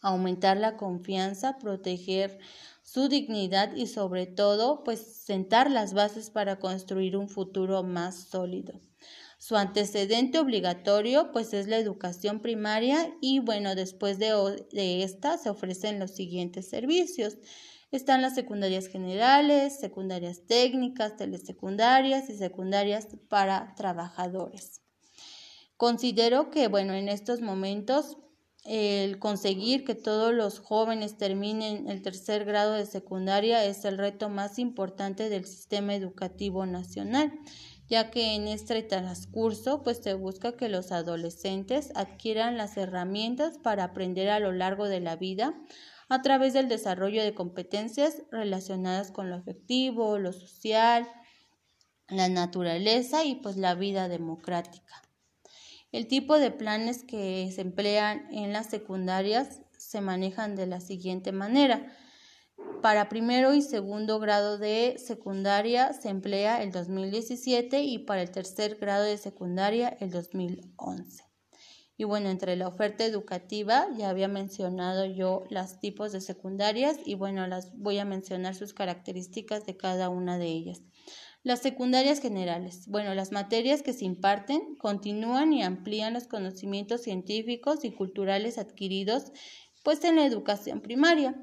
aumentar 0.00 0.58
la 0.58 0.76
confianza, 0.76 1.58
proteger 1.58 2.38
su 2.82 3.08
dignidad 3.08 3.74
y 3.74 3.88
sobre 3.88 4.26
todo 4.26 4.84
pues 4.84 5.00
sentar 5.00 5.70
las 5.70 5.94
bases 5.94 6.30
para 6.30 6.60
construir 6.60 7.16
un 7.16 7.28
futuro 7.28 7.82
más 7.82 8.28
sólido. 8.28 8.80
Su 9.46 9.54
antecedente 9.54 10.40
obligatorio 10.40 11.30
pues 11.30 11.54
es 11.54 11.68
la 11.68 11.78
educación 11.78 12.40
primaria 12.40 13.14
y 13.20 13.38
bueno, 13.38 13.76
después 13.76 14.18
de, 14.18 14.32
de 14.72 15.04
esta 15.04 15.38
se 15.38 15.50
ofrecen 15.50 16.00
los 16.00 16.10
siguientes 16.16 16.68
servicios. 16.68 17.38
Están 17.92 18.22
las 18.22 18.34
secundarias 18.34 18.88
generales, 18.88 19.78
secundarias 19.78 20.46
técnicas, 20.48 21.16
telesecundarias 21.16 22.28
y 22.28 22.36
secundarias 22.36 23.06
para 23.28 23.76
trabajadores. 23.76 24.82
Considero 25.76 26.50
que, 26.50 26.66
bueno, 26.66 26.94
en 26.94 27.08
estos 27.08 27.40
momentos 27.40 28.16
el 28.64 29.20
conseguir 29.20 29.84
que 29.84 29.94
todos 29.94 30.34
los 30.34 30.58
jóvenes 30.58 31.18
terminen 31.18 31.88
el 31.88 32.02
tercer 32.02 32.44
grado 32.44 32.72
de 32.72 32.84
secundaria 32.84 33.64
es 33.64 33.84
el 33.84 33.96
reto 33.96 34.28
más 34.28 34.58
importante 34.58 35.28
del 35.28 35.44
sistema 35.44 35.94
educativo 35.94 36.66
nacional 36.66 37.32
ya 37.88 38.10
que 38.10 38.34
en 38.34 38.48
este 38.48 38.82
transcurso 38.82 39.82
pues 39.82 39.98
se 39.98 40.14
busca 40.14 40.56
que 40.56 40.68
los 40.68 40.92
adolescentes 40.92 41.92
adquieran 41.94 42.56
las 42.56 42.76
herramientas 42.76 43.58
para 43.58 43.84
aprender 43.84 44.28
a 44.30 44.40
lo 44.40 44.52
largo 44.52 44.88
de 44.88 45.00
la 45.00 45.16
vida 45.16 45.54
a 46.08 46.22
través 46.22 46.52
del 46.52 46.68
desarrollo 46.68 47.22
de 47.22 47.34
competencias 47.34 48.22
relacionadas 48.30 49.10
con 49.10 49.30
lo 49.30 49.36
afectivo, 49.36 50.18
lo 50.18 50.32
social, 50.32 51.08
la 52.08 52.28
naturaleza 52.28 53.24
y 53.24 53.36
pues 53.36 53.56
la 53.56 53.74
vida 53.74 54.08
democrática. 54.08 55.02
El 55.92 56.06
tipo 56.06 56.38
de 56.38 56.50
planes 56.50 57.04
que 57.04 57.50
se 57.54 57.60
emplean 57.62 58.28
en 58.32 58.52
las 58.52 58.66
secundarias 58.66 59.62
se 59.78 60.00
manejan 60.00 60.56
de 60.56 60.66
la 60.66 60.80
siguiente 60.80 61.32
manera. 61.32 61.96
Para 62.86 63.08
primero 63.08 63.52
y 63.52 63.62
segundo 63.62 64.20
grado 64.20 64.58
de 64.58 64.96
secundaria 64.98 65.92
se 65.92 66.08
emplea 66.08 66.62
el 66.62 66.70
2017 66.70 67.82
y 67.82 67.98
para 67.98 68.22
el 68.22 68.30
tercer 68.30 68.76
grado 68.76 69.02
de 69.02 69.18
secundaria 69.18 69.88
el 70.00 70.12
2011. 70.12 71.24
Y 71.96 72.04
bueno, 72.04 72.28
entre 72.28 72.54
la 72.56 72.68
oferta 72.68 73.04
educativa 73.04 73.88
ya 73.96 74.10
había 74.10 74.28
mencionado 74.28 75.04
yo 75.06 75.44
los 75.50 75.80
tipos 75.80 76.12
de 76.12 76.20
secundarias 76.20 76.98
y 77.04 77.14
bueno, 77.14 77.46
las 77.46 77.76
voy 77.76 77.98
a 77.98 78.04
mencionar 78.04 78.54
sus 78.54 78.72
características 78.72 79.66
de 79.66 79.76
cada 79.76 80.08
una 80.08 80.38
de 80.38 80.46
ellas. 80.46 80.82
Las 81.42 81.62
secundarias 81.62 82.20
generales. 82.20 82.86
Bueno, 82.86 83.14
las 83.14 83.32
materias 83.32 83.82
que 83.82 83.94
se 83.94 84.04
imparten 84.04 84.76
continúan 84.76 85.52
y 85.52 85.62
amplían 85.62 86.12
los 86.12 86.26
conocimientos 86.26 87.02
científicos 87.02 87.84
y 87.84 87.92
culturales 87.92 88.58
adquiridos 88.58 89.32
pues 89.82 90.04
en 90.04 90.16
la 90.16 90.26
educación 90.26 90.80
primaria. 90.80 91.34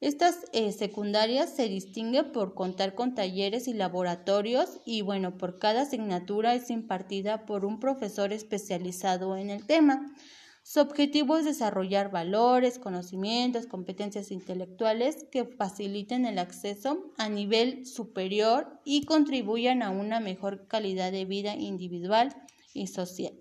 Estas 0.00 0.44
eh, 0.52 0.72
secundarias 0.72 1.56
se 1.56 1.68
distinguen 1.68 2.30
por 2.30 2.54
contar 2.54 2.94
con 2.94 3.14
talleres 3.14 3.66
y 3.66 3.72
laboratorios 3.72 4.80
y 4.84 5.00
bueno, 5.00 5.38
por 5.38 5.58
cada 5.58 5.82
asignatura 5.82 6.54
es 6.54 6.68
impartida 6.68 7.46
por 7.46 7.64
un 7.64 7.80
profesor 7.80 8.32
especializado 8.32 9.36
en 9.38 9.48
el 9.48 9.64
tema. 9.66 10.14
Su 10.62 10.80
objetivo 10.80 11.38
es 11.38 11.46
desarrollar 11.46 12.10
valores, 12.10 12.78
conocimientos, 12.78 13.66
competencias 13.66 14.30
intelectuales 14.30 15.24
que 15.30 15.46
faciliten 15.46 16.26
el 16.26 16.40
acceso 16.40 17.12
a 17.16 17.28
nivel 17.30 17.86
superior 17.86 18.80
y 18.84 19.04
contribuyan 19.04 19.82
a 19.82 19.90
una 19.90 20.20
mejor 20.20 20.66
calidad 20.66 21.10
de 21.10 21.24
vida 21.24 21.54
individual 21.54 22.34
y 22.74 22.88
social. 22.88 23.32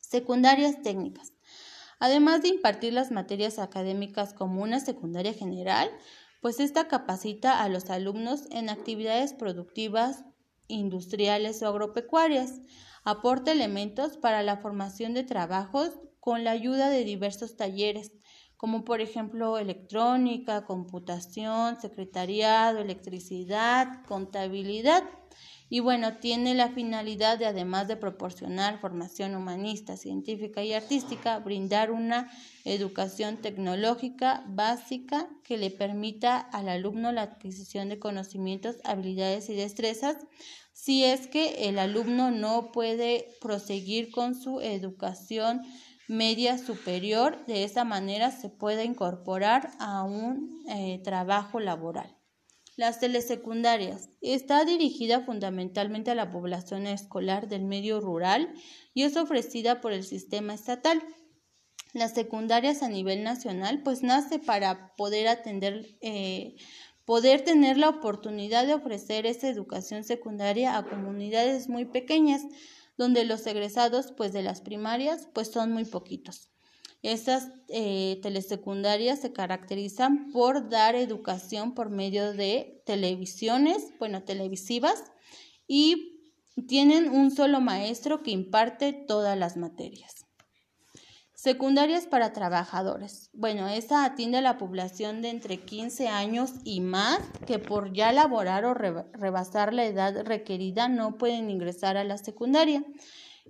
Secundarias 0.00 0.82
técnicas. 0.82 1.35
Además 1.98 2.42
de 2.42 2.48
impartir 2.48 2.92
las 2.92 3.10
materias 3.10 3.58
académicas 3.58 4.34
como 4.34 4.62
una 4.62 4.80
secundaria 4.80 5.32
general, 5.32 5.90
pues 6.40 6.60
esta 6.60 6.88
capacita 6.88 7.62
a 7.62 7.68
los 7.68 7.90
alumnos 7.90 8.44
en 8.50 8.68
actividades 8.68 9.32
productivas, 9.32 10.24
industriales 10.68 11.62
o 11.62 11.68
agropecuarias, 11.68 12.60
aporta 13.04 13.52
elementos 13.52 14.16
para 14.16 14.42
la 14.42 14.58
formación 14.58 15.14
de 15.14 15.24
trabajos 15.24 15.90
con 16.20 16.44
la 16.44 16.50
ayuda 16.50 16.90
de 16.90 17.04
diversos 17.04 17.56
talleres, 17.56 18.12
como 18.56 18.84
por 18.84 19.00
ejemplo 19.00 19.58
electrónica, 19.58 20.64
computación, 20.64 21.80
secretariado, 21.80 22.78
electricidad, 22.78 24.04
contabilidad, 24.06 25.04
y 25.68 25.80
bueno, 25.80 26.18
tiene 26.18 26.54
la 26.54 26.68
finalidad 26.68 27.38
de, 27.38 27.46
además 27.46 27.88
de 27.88 27.96
proporcionar 27.96 28.80
formación 28.80 29.34
humanista, 29.34 29.96
científica 29.96 30.62
y 30.62 30.72
artística, 30.72 31.40
brindar 31.40 31.90
una 31.90 32.30
educación 32.64 33.38
tecnológica 33.38 34.44
básica 34.46 35.28
que 35.42 35.58
le 35.58 35.70
permita 35.70 36.38
al 36.38 36.68
alumno 36.68 37.10
la 37.10 37.22
adquisición 37.22 37.88
de 37.88 37.98
conocimientos, 37.98 38.76
habilidades 38.84 39.48
y 39.48 39.54
destrezas 39.54 40.18
si 40.72 41.04
es 41.04 41.26
que 41.26 41.68
el 41.68 41.78
alumno 41.78 42.30
no 42.30 42.70
puede 42.70 43.30
proseguir 43.40 44.10
con 44.12 44.34
su 44.34 44.60
educación 44.60 45.62
media 46.08 46.58
superior, 46.58 47.44
de 47.46 47.64
esa 47.64 47.84
manera 47.84 48.30
se 48.30 48.48
puede 48.48 48.84
incorporar 48.84 49.70
a 49.78 50.02
un 50.02 50.62
eh, 50.68 51.00
trabajo 51.02 51.60
laboral. 51.60 52.16
Las 52.76 53.00
telesecundarias. 53.00 54.10
Está 54.20 54.64
dirigida 54.66 55.22
fundamentalmente 55.22 56.10
a 56.10 56.14
la 56.14 56.30
población 56.30 56.86
escolar 56.86 57.48
del 57.48 57.64
medio 57.64 58.00
rural 58.00 58.52
y 58.92 59.04
es 59.04 59.16
ofrecida 59.16 59.80
por 59.80 59.92
el 59.92 60.04
sistema 60.04 60.52
estatal. 60.52 61.02
Las 61.94 62.12
secundarias 62.12 62.82
a 62.82 62.90
nivel 62.90 63.24
nacional 63.24 63.82
pues 63.82 64.02
nace 64.02 64.38
para 64.38 64.94
poder 64.96 65.28
atender, 65.28 65.96
eh, 66.02 66.56
poder 67.06 67.42
tener 67.42 67.78
la 67.78 67.88
oportunidad 67.88 68.66
de 68.66 68.74
ofrecer 68.74 69.24
esa 69.24 69.48
educación 69.48 70.04
secundaria 70.04 70.76
a 70.76 70.84
comunidades 70.84 71.70
muy 71.70 71.86
pequeñas, 71.86 72.42
donde 72.96 73.24
los 73.24 73.46
egresados 73.46 74.12
pues 74.16 74.32
de 74.32 74.42
las 74.42 74.60
primarias 74.60 75.28
pues 75.32 75.50
son 75.50 75.72
muy 75.72 75.84
poquitos. 75.84 76.50
Estas 77.02 77.48
eh, 77.68 78.18
telesecundarias 78.22 79.20
se 79.20 79.32
caracterizan 79.32 80.32
por 80.32 80.68
dar 80.68 80.96
educación 80.96 81.74
por 81.74 81.90
medio 81.90 82.32
de 82.32 82.82
televisiones, 82.84 83.92
bueno, 83.98 84.24
televisivas, 84.24 85.04
y 85.68 86.34
tienen 86.66 87.10
un 87.10 87.30
solo 87.30 87.60
maestro 87.60 88.22
que 88.22 88.30
imparte 88.30 88.92
todas 88.92 89.38
las 89.38 89.56
materias. 89.56 90.25
Secundarias 91.36 92.06
para 92.06 92.32
trabajadores. 92.32 93.28
Bueno, 93.34 93.68
esta 93.68 94.06
atiende 94.06 94.38
a 94.38 94.40
la 94.40 94.56
población 94.56 95.20
de 95.20 95.28
entre 95.28 95.58
15 95.58 96.08
años 96.08 96.52
y 96.64 96.80
más 96.80 97.20
que 97.46 97.58
por 97.58 97.92
ya 97.92 98.10
laborar 98.10 98.64
o 98.64 98.72
rebasar 98.72 99.74
la 99.74 99.84
edad 99.84 100.24
requerida 100.24 100.88
no 100.88 101.18
pueden 101.18 101.50
ingresar 101.50 101.98
a 101.98 102.04
la 102.04 102.16
secundaria. 102.16 102.82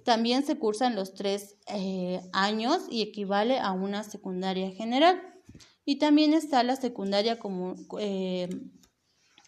También 0.04 0.44
se 0.44 0.58
cursan 0.58 0.96
los 0.96 1.14
tres 1.14 1.54
eh, 1.68 2.20
años 2.32 2.86
y 2.90 3.02
equivale 3.02 3.60
a 3.60 3.70
una 3.70 4.02
secundaria 4.02 4.72
general. 4.72 5.22
Y 5.84 6.00
también 6.00 6.34
está 6.34 6.64
la 6.64 6.74
secundaria 6.74 7.38
eh, 8.00 8.48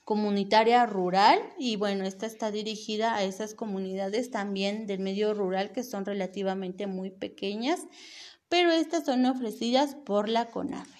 comunitaria 0.09 0.87
rural 0.87 1.39
y 1.59 1.77
bueno, 1.77 2.07
esta 2.07 2.25
está 2.25 2.51
dirigida 2.51 3.15
a 3.15 3.25
esas 3.25 3.53
comunidades 3.53 4.31
también 4.31 4.87
del 4.87 5.01
medio 5.01 5.35
rural 5.35 5.71
que 5.71 5.83
son 5.83 6.07
relativamente 6.07 6.87
muy 6.87 7.11
pequeñas, 7.11 7.83
pero 8.49 8.71
estas 8.71 9.05
son 9.05 9.27
ofrecidas 9.27 9.97
por 10.07 10.31
la 10.31 10.47
CONAFE. 10.47 10.99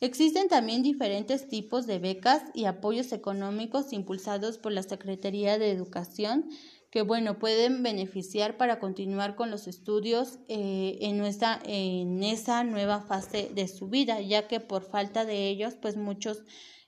Existen 0.00 0.48
también 0.48 0.82
diferentes 0.82 1.46
tipos 1.46 1.86
de 1.86 2.00
becas 2.00 2.42
y 2.54 2.64
apoyos 2.64 3.12
económicos 3.12 3.92
impulsados 3.92 4.58
por 4.58 4.72
la 4.72 4.82
Secretaría 4.82 5.56
de 5.56 5.70
Educación 5.70 6.50
que 6.90 7.02
bueno, 7.02 7.38
pueden 7.38 7.84
beneficiar 7.84 8.56
para 8.56 8.80
continuar 8.80 9.36
con 9.36 9.50
los 9.50 9.68
estudios 9.68 10.40
eh, 10.48 10.98
en, 11.02 11.18
nuestra, 11.18 11.60
en 11.64 12.24
esa 12.24 12.64
nueva 12.64 13.02
fase 13.02 13.50
de 13.54 13.68
su 13.68 13.88
vida, 13.88 14.20
ya 14.20 14.48
que 14.48 14.58
por 14.58 14.82
falta 14.82 15.24
de 15.24 15.48
ellos, 15.48 15.74
pues 15.80 15.96
muchos 15.96 16.42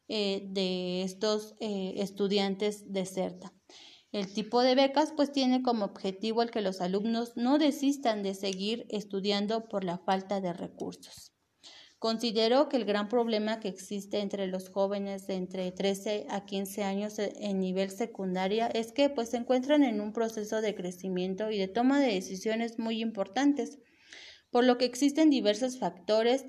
eh, 0.09 0.47
de 0.49 1.03
estos 1.03 1.55
eh, 1.61 1.94
estudiantes 1.99 2.92
desertan. 2.92 3.53
El 4.11 4.33
tipo 4.33 4.62
de 4.62 4.75
becas 4.75 5.12
pues 5.14 5.33
tiene 5.33 5.62
como 5.62 5.85
objetivo 5.85 6.42
el 6.42 6.51
que 6.51 6.62
los 6.62 6.81
alumnos 6.81 7.37
no 7.37 7.59
desistan 7.59 8.23
de 8.23 8.35
seguir 8.35 8.87
estudiando 8.88 9.68
por 9.68 9.85
la 9.85 9.99
falta 9.99 10.40
de 10.40 10.55
recursos. 10.55 11.35
Considero 11.99 12.68
que 12.68 12.77
el 12.77 12.85
gran 12.85 13.09
problema 13.09 13.59
que 13.59 13.68
existe 13.68 14.21
entre 14.21 14.47
los 14.47 14.71
jóvenes 14.71 15.27
de 15.27 15.35
entre 15.35 15.73
13 15.73 16.27
a 16.31 16.47
15 16.47 16.85
años 16.85 17.18
e, 17.18 17.33
en 17.40 17.59
nivel 17.59 17.90
secundaria 17.90 18.68
es 18.68 18.92
que 18.92 19.11
pues 19.11 19.31
se 19.31 19.37
encuentran 19.37 19.83
en 19.83 20.01
un 20.01 20.12
proceso 20.12 20.61
de 20.61 20.75
crecimiento 20.77 21.51
y 21.51 21.59
de 21.59 21.66
toma 21.66 22.01
de 22.01 22.14
decisiones 22.14 22.79
muy 22.79 23.01
importantes, 23.01 23.79
por 24.51 24.64
lo 24.64 24.79
que 24.79 24.85
existen 24.85 25.29
diversos 25.29 25.79
factores 25.79 26.47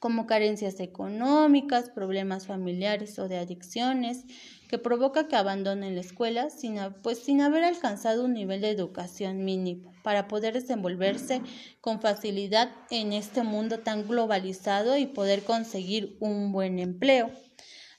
como 0.00 0.26
carencias 0.26 0.80
económicas, 0.80 1.90
problemas 1.90 2.46
familiares 2.46 3.18
o 3.18 3.28
de 3.28 3.38
adicciones, 3.38 4.24
que 4.68 4.78
provoca 4.78 5.28
que 5.28 5.36
abandonen 5.36 5.94
la 5.94 6.00
escuela 6.00 6.48
sin, 6.48 6.78
pues, 7.02 7.18
sin 7.18 7.42
haber 7.42 7.64
alcanzado 7.64 8.24
un 8.24 8.32
nivel 8.32 8.62
de 8.62 8.70
educación 8.70 9.44
mínimo 9.44 9.92
para 10.02 10.26
poder 10.26 10.54
desenvolverse 10.54 11.42
con 11.80 12.00
facilidad 12.00 12.70
en 12.90 13.12
este 13.12 13.42
mundo 13.42 13.80
tan 13.80 14.08
globalizado 14.08 14.96
y 14.96 15.06
poder 15.06 15.44
conseguir 15.44 16.16
un 16.20 16.50
buen 16.50 16.78
empleo. 16.78 17.30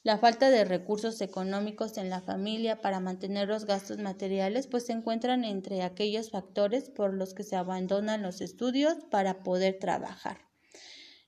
La 0.04 0.18
falta 0.18 0.50
de 0.50 0.66
recursos 0.66 1.22
económicos 1.22 2.00
en 2.00 2.10
la 2.10 2.22
familia 2.22 2.82
para 2.82 3.00
mantener 3.00 3.48
los 3.48 3.66
gastos 3.66 4.00
materiales 4.00 4.66
pues 4.66 4.88
se 4.88 4.94
encuentran 4.94 5.46
entre 5.46 5.84
aquellos 5.84 6.32
factores 6.32 6.90
por 6.90 7.14
los 7.14 7.36
que 7.36 7.44
se 7.44 7.56
abandonan 7.56 8.24
los 8.24 8.42
estudios 8.42 8.96
para 9.12 9.44
poder 9.44 9.78
trabajar. 9.78 10.51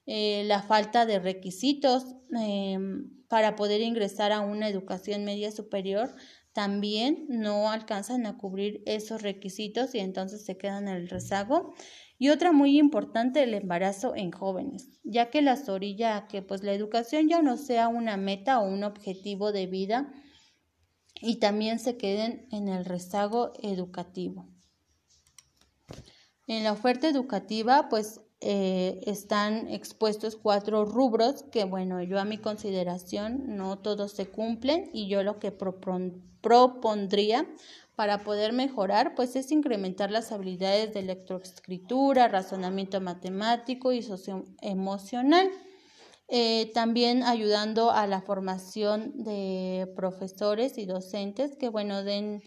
Eh, 0.06 0.44
la 0.46 0.62
falta 0.62 1.06
de 1.06 1.18
requisitos 1.18 2.04
em, 2.32 3.10
para 3.28 3.56
poder 3.56 3.80
ingresar 3.80 4.32
a 4.32 4.40
una 4.40 4.68
educación 4.68 5.24
media 5.24 5.50
superior 5.50 6.14
también 6.52 7.26
no 7.28 7.70
alcanzan 7.70 8.26
a 8.26 8.38
cubrir 8.38 8.82
esos 8.86 9.22
requisitos 9.22 9.94
y 9.94 9.98
entonces 9.98 10.44
se 10.44 10.56
quedan 10.56 10.88
en 10.88 10.94
el 10.96 11.08
rezago. 11.08 11.74
Y 12.16 12.28
otra 12.28 12.52
muy 12.52 12.78
importante, 12.78 13.42
el 13.42 13.54
embarazo 13.54 14.14
en 14.14 14.30
jóvenes, 14.30 14.88
ya 15.02 15.30
que 15.30 15.42
las 15.42 15.68
orilla 15.68 16.28
que 16.28 16.42
pues 16.42 16.62
la 16.62 16.72
educación 16.72 17.28
ya 17.28 17.42
no 17.42 17.56
sea 17.56 17.88
una 17.88 18.16
meta 18.16 18.60
o 18.60 18.68
un 18.68 18.84
objetivo 18.84 19.50
de 19.50 19.66
vida 19.66 20.12
y 21.20 21.36
también 21.36 21.80
se 21.80 21.96
queden 21.96 22.46
en 22.52 22.68
el 22.68 22.84
rezago 22.84 23.52
educativo. 23.60 24.46
En 26.46 26.62
la 26.62 26.72
oferta 26.72 27.08
educativa, 27.08 27.88
pues 27.88 28.20
eh, 28.40 29.00
están 29.06 29.68
expuestos 29.68 30.36
cuatro 30.36 30.84
rubros 30.84 31.44
que, 31.50 31.64
bueno, 31.64 32.02
yo 32.02 32.18
a 32.18 32.24
mi 32.24 32.38
consideración 32.38 33.56
no 33.56 33.78
todos 33.78 34.12
se 34.12 34.26
cumplen 34.26 34.90
y 34.92 35.08
yo 35.08 35.22
lo 35.22 35.38
que 35.38 35.50
propondría 35.50 37.46
para 37.96 38.24
poder 38.24 38.52
mejorar, 38.52 39.14
pues 39.14 39.36
es 39.36 39.52
incrementar 39.52 40.10
las 40.10 40.32
habilidades 40.32 40.92
de 40.92 41.00
electroescritura, 41.00 42.28
razonamiento 42.28 43.00
matemático 43.00 43.92
y 43.92 44.02
socioemocional. 44.02 45.48
Eh, 46.28 46.70
también 46.74 47.22
ayudando 47.22 47.90
a 47.90 48.06
la 48.06 48.20
formación 48.22 49.22
de 49.22 49.92
profesores 49.94 50.78
y 50.78 50.86
docentes 50.86 51.56
que, 51.56 51.68
bueno, 51.68 52.02
den 52.02 52.42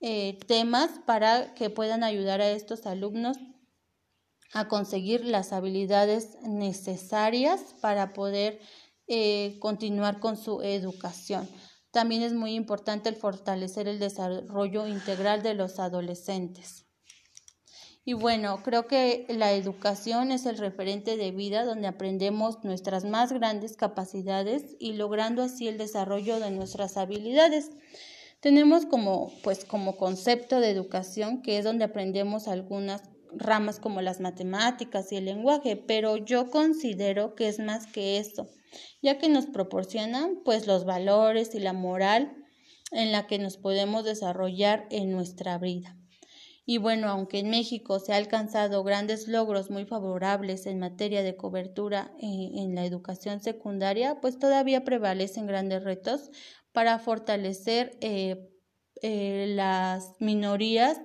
eh, 0.00 0.38
temas 0.46 1.00
para 1.04 1.52
que 1.54 1.68
puedan 1.68 2.04
ayudar 2.04 2.40
a 2.40 2.50
estos 2.50 2.86
alumnos 2.86 3.36
a 4.52 4.68
conseguir 4.68 5.24
las 5.24 5.52
habilidades 5.52 6.36
necesarias 6.42 7.74
para 7.80 8.12
poder 8.12 8.60
eh, 9.06 9.58
continuar 9.60 10.20
con 10.20 10.36
su 10.36 10.62
educación. 10.62 11.48
También 11.90 12.22
es 12.22 12.34
muy 12.34 12.54
importante 12.54 13.08
el 13.08 13.16
fortalecer 13.16 13.88
el 13.88 13.98
desarrollo 13.98 14.86
integral 14.86 15.42
de 15.42 15.54
los 15.54 15.78
adolescentes. 15.78 16.84
Y 18.04 18.14
bueno, 18.14 18.62
creo 18.62 18.86
que 18.86 19.26
la 19.28 19.52
educación 19.52 20.32
es 20.32 20.46
el 20.46 20.56
referente 20.56 21.18
de 21.18 21.30
vida 21.30 21.64
donde 21.64 21.88
aprendemos 21.88 22.64
nuestras 22.64 23.04
más 23.04 23.32
grandes 23.32 23.76
capacidades 23.76 24.76
y 24.78 24.94
logrando 24.94 25.42
así 25.42 25.68
el 25.68 25.76
desarrollo 25.76 26.40
de 26.40 26.50
nuestras 26.50 26.96
habilidades. 26.96 27.70
Tenemos 28.40 28.86
como 28.86 29.30
pues 29.42 29.66
como 29.66 29.98
concepto 29.98 30.60
de 30.60 30.70
educación 30.70 31.42
que 31.42 31.58
es 31.58 31.64
donde 31.64 31.84
aprendemos 31.84 32.48
algunas 32.48 33.02
ramas 33.32 33.80
como 33.80 34.02
las 34.02 34.20
matemáticas 34.20 35.12
y 35.12 35.16
el 35.16 35.26
lenguaje, 35.26 35.76
pero 35.76 36.16
yo 36.16 36.50
considero 36.50 37.34
que 37.34 37.48
es 37.48 37.58
más 37.58 37.86
que 37.86 38.18
eso, 38.18 38.48
ya 39.02 39.18
que 39.18 39.28
nos 39.28 39.46
proporcionan 39.46 40.40
pues 40.44 40.66
los 40.66 40.84
valores 40.84 41.54
y 41.54 41.60
la 41.60 41.72
moral 41.72 42.36
en 42.92 43.12
la 43.12 43.26
que 43.26 43.38
nos 43.38 43.56
podemos 43.56 44.04
desarrollar 44.04 44.86
en 44.90 45.12
nuestra 45.12 45.58
vida. 45.58 45.96
Y 46.70 46.76
bueno, 46.76 47.08
aunque 47.08 47.38
en 47.38 47.48
México 47.48 47.98
se 47.98 48.12
ha 48.12 48.16
alcanzado 48.16 48.84
grandes 48.84 49.26
logros 49.26 49.70
muy 49.70 49.86
favorables 49.86 50.66
en 50.66 50.78
materia 50.78 51.22
de 51.22 51.34
cobertura 51.34 52.12
eh, 52.20 52.50
en 52.56 52.74
la 52.74 52.84
educación 52.84 53.40
secundaria, 53.40 54.20
pues 54.20 54.38
todavía 54.38 54.84
prevalecen 54.84 55.46
grandes 55.46 55.82
retos 55.82 56.30
para 56.72 56.98
fortalecer 56.98 57.96
eh, 58.02 58.50
eh, 59.00 59.46
las 59.48 60.12
minorías 60.20 61.00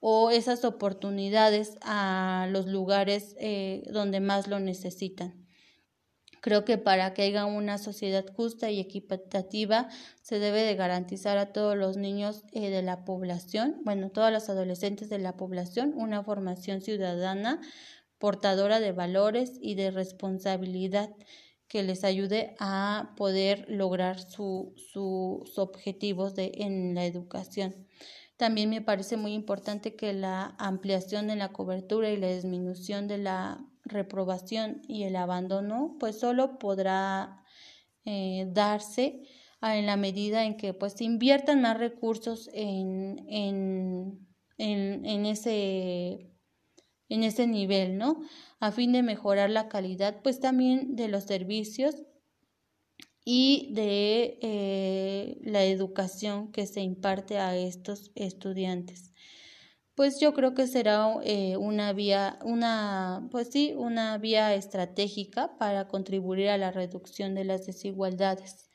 o 0.00 0.30
esas 0.30 0.64
oportunidades 0.64 1.76
a 1.82 2.48
los 2.50 2.66
lugares 2.66 3.36
eh, 3.38 3.82
donde 3.92 4.20
más 4.20 4.48
lo 4.48 4.58
necesitan. 4.58 5.46
Creo 6.40 6.64
que 6.64 6.78
para 6.78 7.12
que 7.12 7.22
haya 7.22 7.44
una 7.44 7.76
sociedad 7.76 8.24
justa 8.34 8.70
y 8.70 8.80
equitativa 8.80 9.88
se 10.22 10.38
debe 10.38 10.62
de 10.62 10.74
garantizar 10.74 11.36
a 11.36 11.52
todos 11.52 11.76
los 11.76 11.98
niños 11.98 12.44
eh, 12.52 12.70
de 12.70 12.80
la 12.80 13.04
población, 13.04 13.76
bueno, 13.84 14.10
todos 14.10 14.32
los 14.32 14.48
adolescentes 14.48 15.10
de 15.10 15.18
la 15.18 15.36
población, 15.36 15.92
una 15.96 16.24
formación 16.24 16.80
ciudadana 16.80 17.60
portadora 18.18 18.80
de 18.80 18.92
valores 18.92 19.58
y 19.60 19.74
de 19.74 19.90
responsabilidad 19.90 21.10
que 21.68 21.82
les 21.82 22.04
ayude 22.04 22.56
a 22.58 23.12
poder 23.16 23.64
lograr 23.68 24.18
sus 24.18 25.58
objetivos 25.58 26.34
de, 26.34 26.52
en 26.56 26.94
la 26.94 27.04
educación. 27.04 27.86
También 28.40 28.70
me 28.70 28.80
parece 28.80 29.18
muy 29.18 29.34
importante 29.34 29.96
que 29.96 30.14
la 30.14 30.54
ampliación 30.58 31.26
de 31.26 31.36
la 31.36 31.52
cobertura 31.52 32.08
y 32.08 32.16
la 32.16 32.34
disminución 32.34 33.06
de 33.06 33.18
la 33.18 33.62
reprobación 33.84 34.80
y 34.88 35.02
el 35.02 35.16
abandono, 35.16 35.98
pues 36.00 36.18
solo 36.18 36.58
podrá 36.58 37.44
eh, 38.06 38.46
darse 38.50 39.24
en 39.60 39.84
la 39.84 39.98
medida 39.98 40.46
en 40.46 40.56
que 40.56 40.72
pues 40.72 40.94
se 40.94 41.04
inviertan 41.04 41.60
más 41.60 41.76
recursos 41.76 42.48
en, 42.54 43.26
en, 43.28 44.26
en, 44.56 45.04
en, 45.04 45.26
ese 45.26 46.32
en 47.10 47.24
ese 47.24 47.46
nivel, 47.46 47.98
¿no? 47.98 48.22
A 48.58 48.72
fin 48.72 48.92
de 48.92 49.02
mejorar 49.02 49.50
la 49.50 49.68
calidad, 49.68 50.22
pues 50.22 50.40
también 50.40 50.96
de 50.96 51.08
los 51.08 51.24
servicios 51.24 51.94
y 53.24 53.72
de 53.74 54.38
eh, 54.42 55.38
la 55.42 55.64
educación 55.64 56.52
que 56.52 56.66
se 56.66 56.80
imparte 56.80 57.38
a 57.38 57.56
estos 57.56 58.10
estudiantes. 58.14 59.12
Pues 59.94 60.18
yo 60.18 60.32
creo 60.32 60.54
que 60.54 60.66
será 60.66 61.14
eh, 61.24 61.56
una 61.58 61.92
vía, 61.92 62.38
una, 62.44 63.28
pues 63.30 63.48
sí, 63.50 63.74
una 63.76 64.16
vía 64.18 64.54
estratégica 64.54 65.58
para 65.58 65.88
contribuir 65.88 66.48
a 66.48 66.58
la 66.58 66.70
reducción 66.70 67.34
de 67.34 67.44
las 67.44 67.66
desigualdades. 67.66 68.70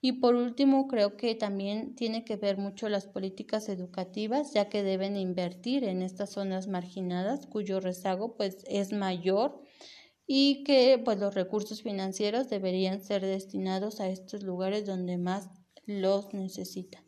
Y 0.00 0.12
por 0.20 0.34
último, 0.34 0.86
creo 0.88 1.16
que 1.16 1.34
también 1.34 1.94
tiene 1.94 2.24
que 2.24 2.36
ver 2.36 2.58
mucho 2.58 2.88
las 2.88 3.06
políticas 3.06 3.68
educativas, 3.70 4.52
ya 4.52 4.68
que 4.68 4.82
deben 4.82 5.16
invertir 5.16 5.84
en 5.84 6.02
estas 6.02 6.32
zonas 6.32 6.66
marginadas 6.66 7.46
cuyo 7.46 7.80
rezago 7.80 8.36
pues 8.36 8.64
es 8.68 8.92
mayor 8.92 9.62
y 10.26 10.64
que 10.64 11.00
pues 11.04 11.18
los 11.18 11.34
recursos 11.34 11.82
financieros 11.82 12.48
deberían 12.48 13.00
ser 13.00 13.22
destinados 13.22 14.00
a 14.00 14.08
estos 14.08 14.42
lugares 14.42 14.86
donde 14.86 15.18
más 15.18 15.50
los 15.86 16.32
necesitan. 16.34 17.04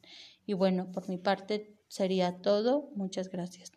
Y 0.47 0.55
bueno, 0.55 0.91
por 0.93 1.09
mi 1.09 1.19
parte 1.19 1.79
sería 1.89 2.41
todo. 2.43 2.91
Muchas 2.95 3.31
gracias. 3.31 3.76